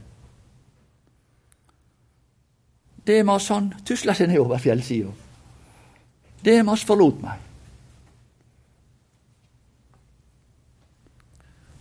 Demas 3.03 3.49
han 3.51 3.73
tusla 3.83 4.13
seg 4.15 4.29
ned 4.29 4.39
over 4.39 4.61
fjellsida. 4.63 5.11
Demas 6.45 6.85
forlot 6.87 7.19
meg. 7.23 7.48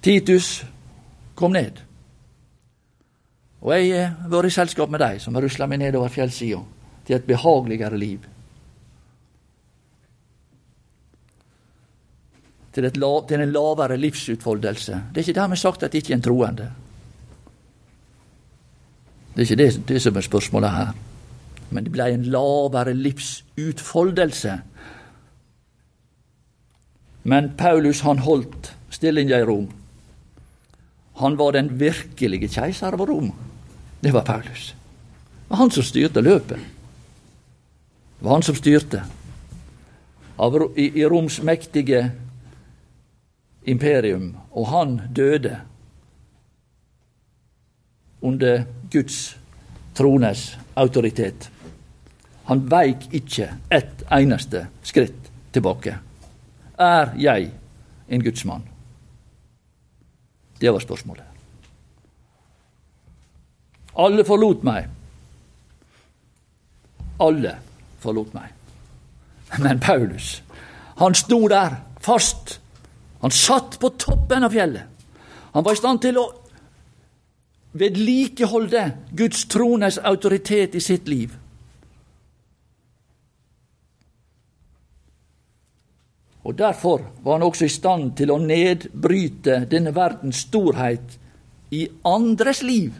Titus 0.08 0.62
kom 1.36 1.52
ned. 1.52 1.82
Og 3.60 3.74
jeg 3.74 4.08
har 4.08 4.32
vært 4.32 4.48
i 4.48 4.56
selskap 4.56 4.88
med 4.88 5.02
deg 5.04 5.20
som 5.20 5.36
har 5.36 5.44
rusla 5.44 5.68
meg 5.68 5.82
nedover 5.82 6.12
fjellsida 6.14 6.62
til 7.04 7.18
et 7.18 7.28
behageligere 7.28 8.00
liv. 8.00 8.24
til, 12.82 13.00
lav, 13.00 13.26
til 13.28 13.40
en 13.40 13.52
lavere 13.52 13.96
livsutfoldelse. 13.96 15.00
Det 15.10 15.20
er 15.20 15.28
ikke 15.28 15.40
dermed 15.40 15.56
sagt 15.58 15.82
at 15.82 15.92
det 15.92 16.02
ikke 16.02 16.12
er 16.12 16.18
en 16.18 16.22
troende. 16.22 16.70
Det 19.34 19.42
er 19.42 19.46
ikke 19.50 19.62
det, 19.62 19.88
det 19.88 20.02
som 20.02 20.16
er 20.16 20.26
spørsmålet 20.26 20.70
her. 20.70 20.92
Men 21.70 21.84
det 21.84 21.92
ble 21.92 22.08
en 22.12 22.28
lavere 22.32 22.94
livsutfoldelse. 22.94 24.58
Men 27.24 27.50
Paulus 27.58 28.00
han 28.00 28.22
holdt 28.24 28.72
stillinga 28.90 29.42
i 29.42 29.44
Rom. 29.44 29.68
Han 31.18 31.38
var 31.38 31.52
den 31.52 31.72
virkelige 31.80 32.48
keiser 32.48 32.94
av 32.94 33.06
Rom. 33.06 33.32
Det 34.00 34.12
var 34.14 34.22
Paulus. 34.22 34.74
Det 34.74 35.50
var 35.50 35.56
han 35.56 35.70
som 35.70 35.82
styrte 35.82 36.22
løpet. 36.22 36.58
Det 38.18 38.24
var 38.26 38.38
han 38.38 38.46
som 38.46 38.54
styrte 38.54 39.02
i 40.76 41.04
Roms 41.04 41.40
mektige 41.42 42.12
imperium, 43.66 44.36
og 44.50 44.68
han 44.70 45.00
døde 45.16 45.58
under 48.22 48.64
Guds 48.90 49.36
trones 49.94 50.58
autoritet. 50.76 51.50
Han 52.44 52.70
veik 52.70 53.10
ikke 53.12 53.50
ett 53.70 54.06
eneste 54.10 54.66
skritt 54.82 55.30
tilbake. 55.52 55.98
Er 56.78 57.14
jeg 57.18 57.50
en 58.08 58.22
gudsmann? 58.22 58.77
Det 60.60 60.70
var 60.70 60.80
spørsmålet. 60.82 61.24
Alle 63.98 64.24
forlot 64.24 64.62
meg. 64.66 64.86
Alle 67.20 67.56
forlot 68.02 68.34
meg. 68.34 68.54
Men 69.58 69.80
Paulus, 69.80 70.42
han 70.98 71.14
sto 71.14 71.40
der 71.48 71.80
fast. 72.00 72.58
Han 73.20 73.34
satt 73.34 73.78
på 73.80 73.90
toppen 73.98 74.44
av 74.46 74.54
fjellet. 74.54 74.82
Han 75.52 75.64
var 75.64 75.74
i 75.74 75.80
stand 75.80 76.02
til 76.04 76.18
å 76.20 76.26
vedlikeholde 77.78 78.84
Guds 79.18 79.44
trones 79.50 79.98
autoritet 79.98 80.74
i 80.78 80.82
sitt 80.82 81.08
liv. 81.08 81.34
Og 86.48 86.56
Derfor 86.56 87.02
var 87.22 87.32
han 87.36 87.44
også 87.44 87.66
i 87.66 87.72
stand 87.72 88.14
til 88.16 88.30
å 88.32 88.38
nedbryte 88.40 89.66
denne 89.68 89.92
verdens 89.92 90.46
storhet 90.46 91.18
i 91.76 91.82
andres 92.08 92.62
liv. 92.64 92.94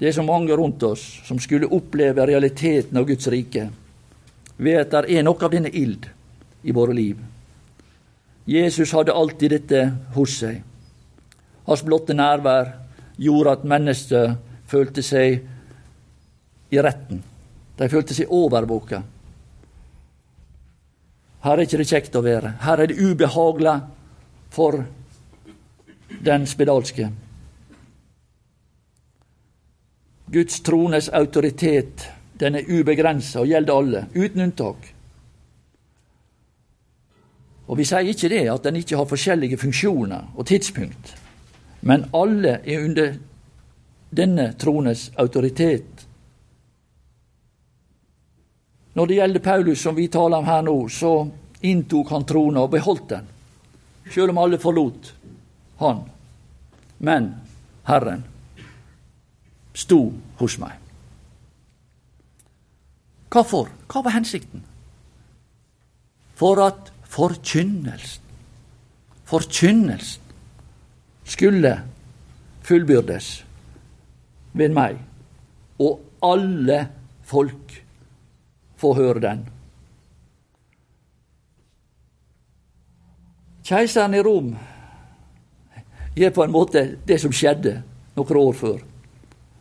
Det 0.00 0.08
er 0.08 0.14
så 0.16 0.24
mange 0.24 0.56
rundt 0.56 0.82
oss 0.88 1.02
som 1.26 1.38
skulle 1.38 1.68
oppleve 1.68 2.24
realiteten 2.26 2.96
av 2.96 3.04
Guds 3.06 3.28
rike 3.30 3.66
ved 4.56 4.78
at 4.80 4.94
det 4.94 5.18
er 5.18 5.26
noe 5.26 5.44
av 5.44 5.52
denne 5.52 5.68
ild 5.68 6.08
i 6.64 6.72
våre 6.72 6.96
liv. 6.96 7.18
Jesus 8.48 8.94
hadde 8.96 9.12
alltid 9.12 9.52
dette 9.52 9.82
hos 10.16 10.38
seg. 10.40 10.62
Hans 11.68 11.84
blotte 11.84 12.16
nærvær 12.16 12.72
gjorde 13.20 13.52
at 13.58 13.68
mennesket 13.68 14.40
følte 14.72 15.04
seg 15.04 15.44
i 16.72 16.80
retten. 16.80 17.20
De 17.78 17.88
følte 17.88 18.14
seg 18.14 18.30
overvåka. 18.30 19.02
Her 21.42 21.58
er 21.58 21.64
ikke 21.66 21.80
det 21.80 21.88
kjekt 21.90 22.16
å 22.16 22.22
være. 22.22 22.54
Her 22.62 22.82
er 22.82 22.90
det 22.90 23.00
ubehagelig 23.02 23.76
for 24.52 24.84
den 26.22 26.46
spedalske. 26.46 27.08
Guds 30.32 30.60
trones 30.64 31.10
autoritet 31.12 32.06
den 32.40 32.56
er 32.58 32.68
ubegrensa 32.68 33.42
og 33.42 33.50
gjelder 33.50 33.78
alle, 33.78 34.04
uten 34.14 34.46
unntak. 34.46 34.86
Og 37.66 37.78
Vi 37.78 37.84
sier 37.88 38.08
ikke 38.08 38.28
det 38.28 38.46
at 38.50 38.64
den 38.66 38.76
ikke 38.80 38.96
har 38.98 39.08
forskjellige 39.08 39.58
funksjoner 39.60 40.32
og 40.36 40.46
tidspunkt, 40.46 41.12
men 41.80 42.08
alle 42.14 42.58
er 42.64 42.84
under 42.84 43.14
denne 44.10 44.52
trones 44.58 45.10
autoritet. 45.16 46.06
Når 48.94 49.06
det 49.06 49.16
gjelder 49.16 49.40
Paulus, 49.40 49.80
som 49.80 49.96
vi 49.96 50.08
taler 50.12 50.38
om 50.42 50.48
her 50.48 50.62
nå, 50.66 50.76
så 50.88 51.12
inntok 51.64 52.10
han 52.12 52.26
trona 52.28 52.64
og 52.66 52.72
beholdt 52.74 53.08
den, 53.14 53.28
selv 54.12 54.34
om 54.34 54.40
alle 54.42 54.58
forlot 54.60 55.12
han. 55.80 56.02
Men 56.98 57.30
Herren 57.88 58.24
sto 59.74 60.04
hos 60.38 60.58
meg. 60.60 60.76
Hvorfor? 63.32 63.70
Hva 63.88 64.02
var 64.04 64.18
hensikten? 64.18 64.64
For 66.36 66.60
at 66.60 66.90
forkynnelsen, 67.08 68.24
forkynnelsen, 69.24 70.20
skulle 71.24 71.70
fullbyrdes 72.66 73.28
ved 74.58 74.74
meg, 74.74 74.98
og 75.80 76.02
alle 76.26 76.80
folk 77.24 77.81
få 78.82 78.94
høre 78.98 79.22
den. 79.22 79.46
Keiseren 83.62 84.14
i 84.18 84.22
Rom 84.26 84.54
gjør 86.16 86.34
på 86.34 86.44
en 86.44 86.52
måte 86.52 86.82
det 87.06 87.20
som 87.22 87.32
skjedde 87.32 87.78
noen 88.16 88.40
år 88.42 88.56
før. 88.58 88.80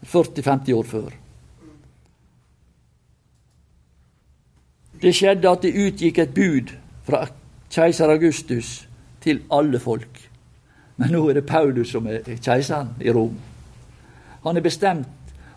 40-50 0.02 0.74
år 0.74 0.88
før. 0.90 1.12
Det 5.02 5.14
skjedde 5.16 5.50
at 5.50 5.62
det 5.64 5.78
utgikk 5.78 6.20
et 6.22 6.34
bud 6.34 6.74
fra 7.06 7.24
keiser 7.72 8.10
Augustus 8.10 8.88
til 9.22 9.42
alle 9.54 9.80
folk. 9.80 10.20
Men 10.98 11.14
nå 11.14 11.22
er 11.30 11.40
det 11.40 11.48
Paulus 11.50 11.94
som 11.94 12.10
er 12.10 12.26
keiseren 12.42 12.96
i 13.02 13.14
Rom. 13.14 13.38
Han 14.44 14.58
er 14.58 14.66
bestemt, 14.66 15.08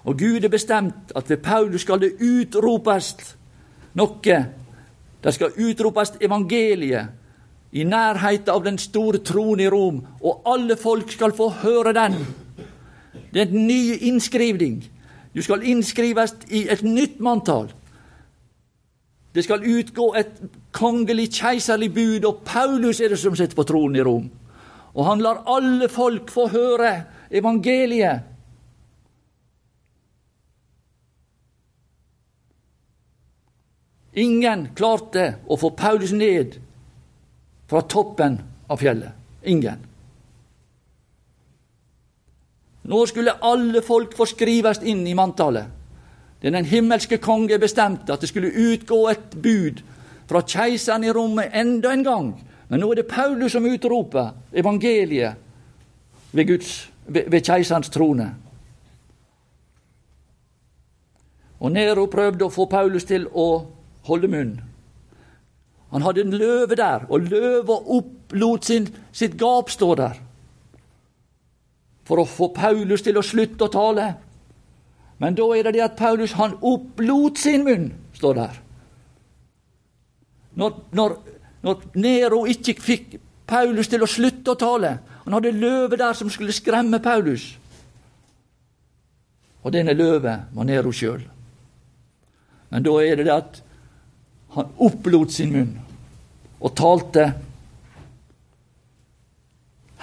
og 0.04 0.18
Gud 0.20 0.44
er 0.44 0.52
bestemt, 0.52 1.12
at 1.16 1.30
ved 1.30 1.36
Paulus 1.44 1.80
skal 1.80 2.00
det 2.00 2.14
utropes 2.20 3.36
noe. 3.94 4.38
Det 5.24 5.32
skal 5.34 5.54
utropes 5.56 6.16
evangeliet 6.20 7.08
i 7.74 7.84
nærheten 7.84 8.52
av 8.54 8.64
den 8.64 8.78
store 8.78 9.18
tronen 9.24 9.64
i 9.64 9.70
Rom, 9.70 10.02
og 10.22 10.42
alle 10.46 10.76
folk 10.76 11.10
skal 11.12 11.32
få 11.34 11.48
høre 11.62 11.94
den. 11.96 12.18
Det 13.32 13.40
er 13.42 13.48
en 13.48 13.66
ny 13.66 13.96
innskrivning. 14.10 14.84
Du 15.34 15.42
skal 15.42 15.64
innskrives 15.66 16.36
i 16.54 16.68
et 16.70 16.84
nytt 16.86 17.18
manntall. 17.20 17.72
Det 19.34 19.42
skal 19.42 19.66
utgå 19.66 20.12
et 20.14 20.36
kongelig, 20.72 21.32
keiserlig 21.34 21.90
bud, 21.94 22.24
og 22.24 22.44
Paulus 22.46 23.00
er 23.00 23.10
det 23.10 23.18
som 23.18 23.34
sitter 23.34 23.56
på 23.58 23.66
tronen 23.66 23.98
i 23.98 24.04
Rom. 24.06 24.28
Og 24.94 25.06
han 25.08 25.22
lar 25.22 25.42
alle 25.50 25.88
folk 25.90 26.30
få 26.30 26.46
høre 26.52 26.92
evangeliet. 27.34 28.33
Ingen 34.14 34.68
klarte 34.74 35.34
å 35.46 35.56
få 35.58 35.72
Paulus 35.74 36.12
ned 36.14 36.54
fra 37.70 37.82
toppen 37.82 38.38
av 38.70 38.78
fjellet. 38.78 39.10
Ingen. 39.42 39.80
Nå 42.84 43.00
skulle 43.06 43.38
alle 43.40 43.82
folk 43.82 44.14
få 44.16 44.26
skrives 44.28 44.82
inn 44.84 45.06
i 45.08 45.16
manntallet. 45.16 45.66
Det 46.40 46.52
den 46.52 46.68
himmelske 46.68 47.16
konge 47.18 47.58
bestemte 47.58 48.12
at 48.12 48.20
det 48.20 48.28
skulle 48.28 48.52
utgå 48.52 48.98
et 49.08 49.34
bud 49.42 49.80
fra 50.28 50.42
keiseren 50.44 51.04
i 51.04 51.12
rommet 51.12 51.56
enda 51.56 51.92
en 51.92 52.04
gang. 52.04 52.28
Men 52.68 52.80
nå 52.80 52.90
er 52.92 53.00
det 53.00 53.08
Paulus 53.08 53.52
som 53.52 53.64
utroper 53.66 54.34
evangeliet 54.52 55.40
ved, 56.32 56.46
Guds, 56.46 56.90
ved, 57.06 57.30
ved 57.32 57.40
keiserens 57.44 57.88
trone. 57.88 58.28
Og 61.64 61.72
Nero 61.72 62.06
prøvde 62.12 62.44
å 62.44 62.52
få 62.52 62.68
Paulus 62.68 63.08
til 63.08 63.24
å 63.32 63.48
holde 64.08 64.28
munn. 64.28 64.54
Han 65.94 66.02
hadde 66.02 66.24
en 66.24 66.36
løve 66.36 66.74
der, 66.76 67.06
og 67.08 67.28
løva 67.30 67.76
opplot 67.96 68.64
sin, 68.66 68.88
sitt 69.12 69.38
gap 69.38 69.70
stå 69.70 69.94
der 69.98 70.20
for 72.04 72.20
å 72.20 72.28
få 72.28 72.50
Paulus 72.52 73.02
til 73.04 73.16
å 73.18 73.24
slutte 73.24 73.66
å 73.66 73.72
tale. 73.72 74.08
Men 75.22 75.36
da 75.38 75.46
er 75.56 75.66
det 75.66 75.76
det 75.76 75.84
at 75.86 75.96
Paulus 75.96 76.34
han 76.36 76.56
opplot 76.60 77.40
sin 77.40 77.64
munn, 77.64 77.86
står 78.16 78.34
der. 78.36 78.58
Når, 80.60 80.74
når, 80.92 81.16
når 81.64 81.86
Nero 81.98 82.44
ikke 82.50 82.76
fikk 82.78 83.16
Paulus 83.48 83.88
til 83.90 84.04
å 84.04 84.08
slutte 84.08 84.52
å 84.52 84.56
tale 84.56 84.90
Han 85.24 85.34
hadde 85.34 85.50
løve 85.50 85.96
der 85.98 86.14
som 86.14 86.28
skulle 86.30 86.52
skremme 86.54 87.00
Paulus. 87.02 87.48
Og 89.64 89.72
denne 89.72 89.94
løve 89.96 90.34
var 90.52 90.66
Nero 90.68 90.92
sjøl. 90.92 91.22
Men 92.68 92.84
da 92.84 92.92
er 93.00 93.16
det 93.16 93.24
det 93.24 93.32
at 93.32 93.60
han 94.54 94.70
opplot 94.78 95.32
sin 95.32 95.52
munn 95.52 95.72
og 96.64 96.72
talte. 96.78 97.26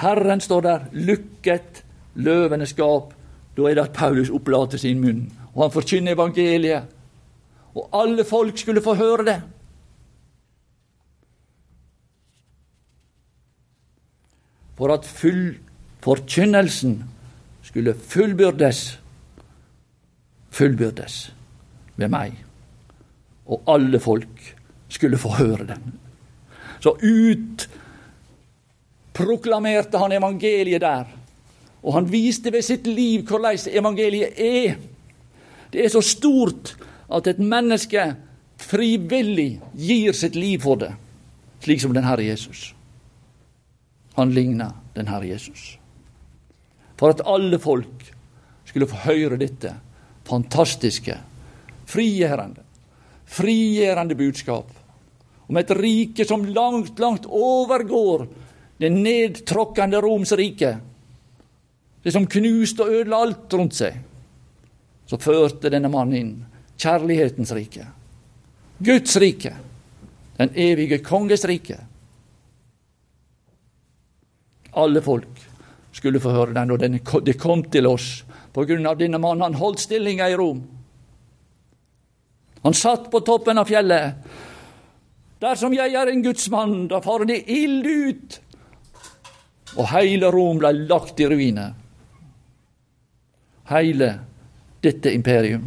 Herren 0.02 0.42
står 0.42 0.62
der, 0.66 0.86
lukket 0.92 1.84
løvenes 2.16 2.76
skap. 2.76 3.14
da 3.58 3.62
er 3.68 3.76
det 3.76 3.84
at 3.84 3.94
Paulus 3.94 4.30
opplater 4.30 4.78
sin 4.78 5.02
munn, 5.02 5.32
og 5.54 5.64
han 5.64 5.72
forkynner 5.72 6.14
evangeliet. 6.14 6.84
Og 7.76 7.90
alle 7.94 8.24
folk 8.24 8.58
skulle 8.58 8.82
få 8.82 8.94
høre 8.96 9.26
det. 9.26 9.42
For 14.76 14.94
at 14.94 15.06
full 15.06 15.58
forkynnelsen 16.02 17.04
skulle 17.62 17.94
fullbyrdes, 17.94 19.02
fullbyrdes 20.50 21.36
ved 21.96 22.08
meg. 22.08 22.51
Og 23.52 23.64
alle 23.70 24.00
folk 24.00 24.44
skulle 24.92 25.20
få 25.20 25.36
høre 25.38 25.68
den. 25.74 25.96
Så 26.82 26.96
ut 26.98 27.68
proklamerte 29.14 30.00
han 30.00 30.16
evangeliet 30.16 30.82
der 30.82 31.10
og 31.82 31.94
han 31.94 32.10
viste 32.12 32.52
ved 32.54 32.66
sitt 32.66 32.88
liv 32.88 33.26
hvordan 33.28 33.58
evangeliet 33.74 34.38
er. 34.38 34.78
Det 35.74 35.86
er 35.86 35.90
så 35.90 36.02
stort 36.06 36.76
at 37.12 37.28
et 37.28 37.40
menneske 37.40 38.04
frivillig 38.62 39.60
gir 39.74 40.14
sitt 40.14 40.38
liv 40.38 40.62
for 40.62 40.78
det, 40.78 40.92
slik 41.64 41.82
som 41.82 41.96
den 41.96 42.06
Herre 42.06 42.28
Jesus. 42.28 42.72
Han 44.18 44.34
ligner 44.36 44.76
den 44.96 45.10
Herre 45.10 45.32
Jesus. 45.32 45.80
For 47.00 47.10
at 47.10 47.24
alle 47.26 47.58
folk 47.60 48.12
skulle 48.70 48.88
få 48.88 49.08
høre 49.08 49.40
dette 49.42 49.74
fantastiske, 50.28 51.18
frigjørende, 51.90 52.62
frigjørende 53.32 54.18
budskap 54.20 54.72
om 55.52 55.60
et 55.60 55.72
rike 55.76 56.26
som 56.28 56.46
langt, 56.48 57.00
langt 57.00 57.26
overgår 57.28 58.28
det 58.82 58.90
nedtråkkende 58.94 60.00
Roms 60.02 60.32
rike, 60.40 60.78
det 62.02 62.14
som 62.16 62.26
knuste 62.26 62.86
og 62.86 62.96
ødela 63.02 63.20
alt 63.26 63.54
rundt 63.54 63.76
seg. 63.78 63.98
Så 65.06 65.20
førte 65.20 65.70
denne 65.70 65.92
mannen 65.92 66.18
inn 66.18 66.32
kjærlighetens 66.82 67.52
rike, 67.54 67.86
Guds 68.82 69.18
rike, 69.22 69.52
den 70.40 70.56
evige 70.58 71.02
konges 71.06 71.44
rike. 71.46 71.78
Alle 74.72 75.04
folk 75.04 75.44
skulle 75.92 76.24
få 76.24 76.32
høre 76.32 76.56
den, 76.56 76.72
og 76.72 77.26
det 77.28 77.38
kom 77.38 77.66
til 77.70 77.92
oss 77.92 78.22
på 78.56 78.64
grunn 78.66 78.88
av 78.88 78.98
denne 78.98 79.20
mannen. 79.20 79.44
Han 79.52 79.60
holdt 79.60 79.84
stillinga 79.84 80.30
i 80.32 80.38
Rom. 80.40 80.64
Han 82.64 82.74
satt 82.78 83.10
på 83.12 83.22
toppen 83.26 83.58
av 83.58 83.70
fjellet. 83.70 84.18
Dersom 85.42 85.74
jeg 85.74 85.96
er 85.98 86.12
en 86.12 86.22
gudsmann, 86.22 86.86
da 86.92 87.02
farer 87.02 87.26
det 87.32 87.40
ild 87.50 87.88
ut. 87.88 88.38
Og 89.80 89.88
hele 89.96 90.30
Rom 90.34 90.60
ble 90.62 90.74
lagt 90.84 91.20
i 91.24 91.30
ruiner. 91.32 91.74
Hele 93.72 94.12
dette 94.84 95.14
imperium. 95.16 95.66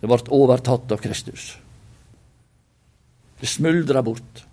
Det 0.00 0.08
ble 0.08 0.20
overtatt 0.36 0.92
av 0.92 1.00
Kristus. 1.00 1.54
Det 3.40 3.48
smuldra 3.48 4.02
bort. 4.04 4.44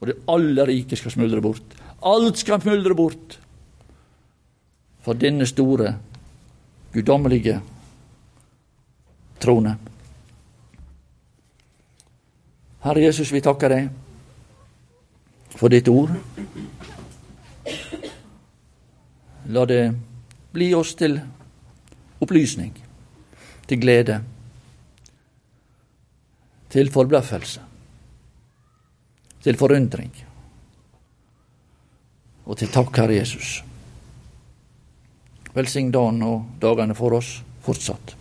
Og 0.00 0.08
det 0.08 0.18
aller 0.30 0.70
rike 0.70 0.98
skal 0.98 1.14
smuldre 1.16 1.42
bort. 1.42 1.74
Alt 2.06 2.38
skal 2.40 2.62
smuldre 2.62 2.94
bort 2.96 3.36
for 5.04 5.16
denne 5.16 5.46
store, 5.48 5.94
guddommelige 6.92 7.58
trone. 9.40 9.74
Herre 12.84 13.04
Jesus, 13.04 13.32
vi 13.32 13.42
takker 13.44 13.72
deg 13.74 13.88
for 15.56 15.72
ditt 15.72 15.88
ord. 15.92 16.14
La 19.50 19.66
det 19.68 19.82
bli 20.54 20.70
oss 20.76 20.94
til 20.98 21.18
opplysning, 22.20 22.72
til 23.66 23.80
glede, 23.82 24.20
til 26.70 26.90
forbløffelse, 26.92 27.60
til 29.42 29.56
forundring 29.58 30.12
og 32.50 32.58
til 32.58 32.70
takk, 32.72 32.96
Herre 32.98 33.14
Jesus. 33.20 33.60
Velsign 35.54 35.90
dagen 35.94 36.22
og 36.26 36.62
dagene 36.62 36.96
for 36.98 37.14
oss 37.18 37.36
fortsatt. 37.62 38.16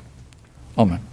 Amen. 0.78 1.09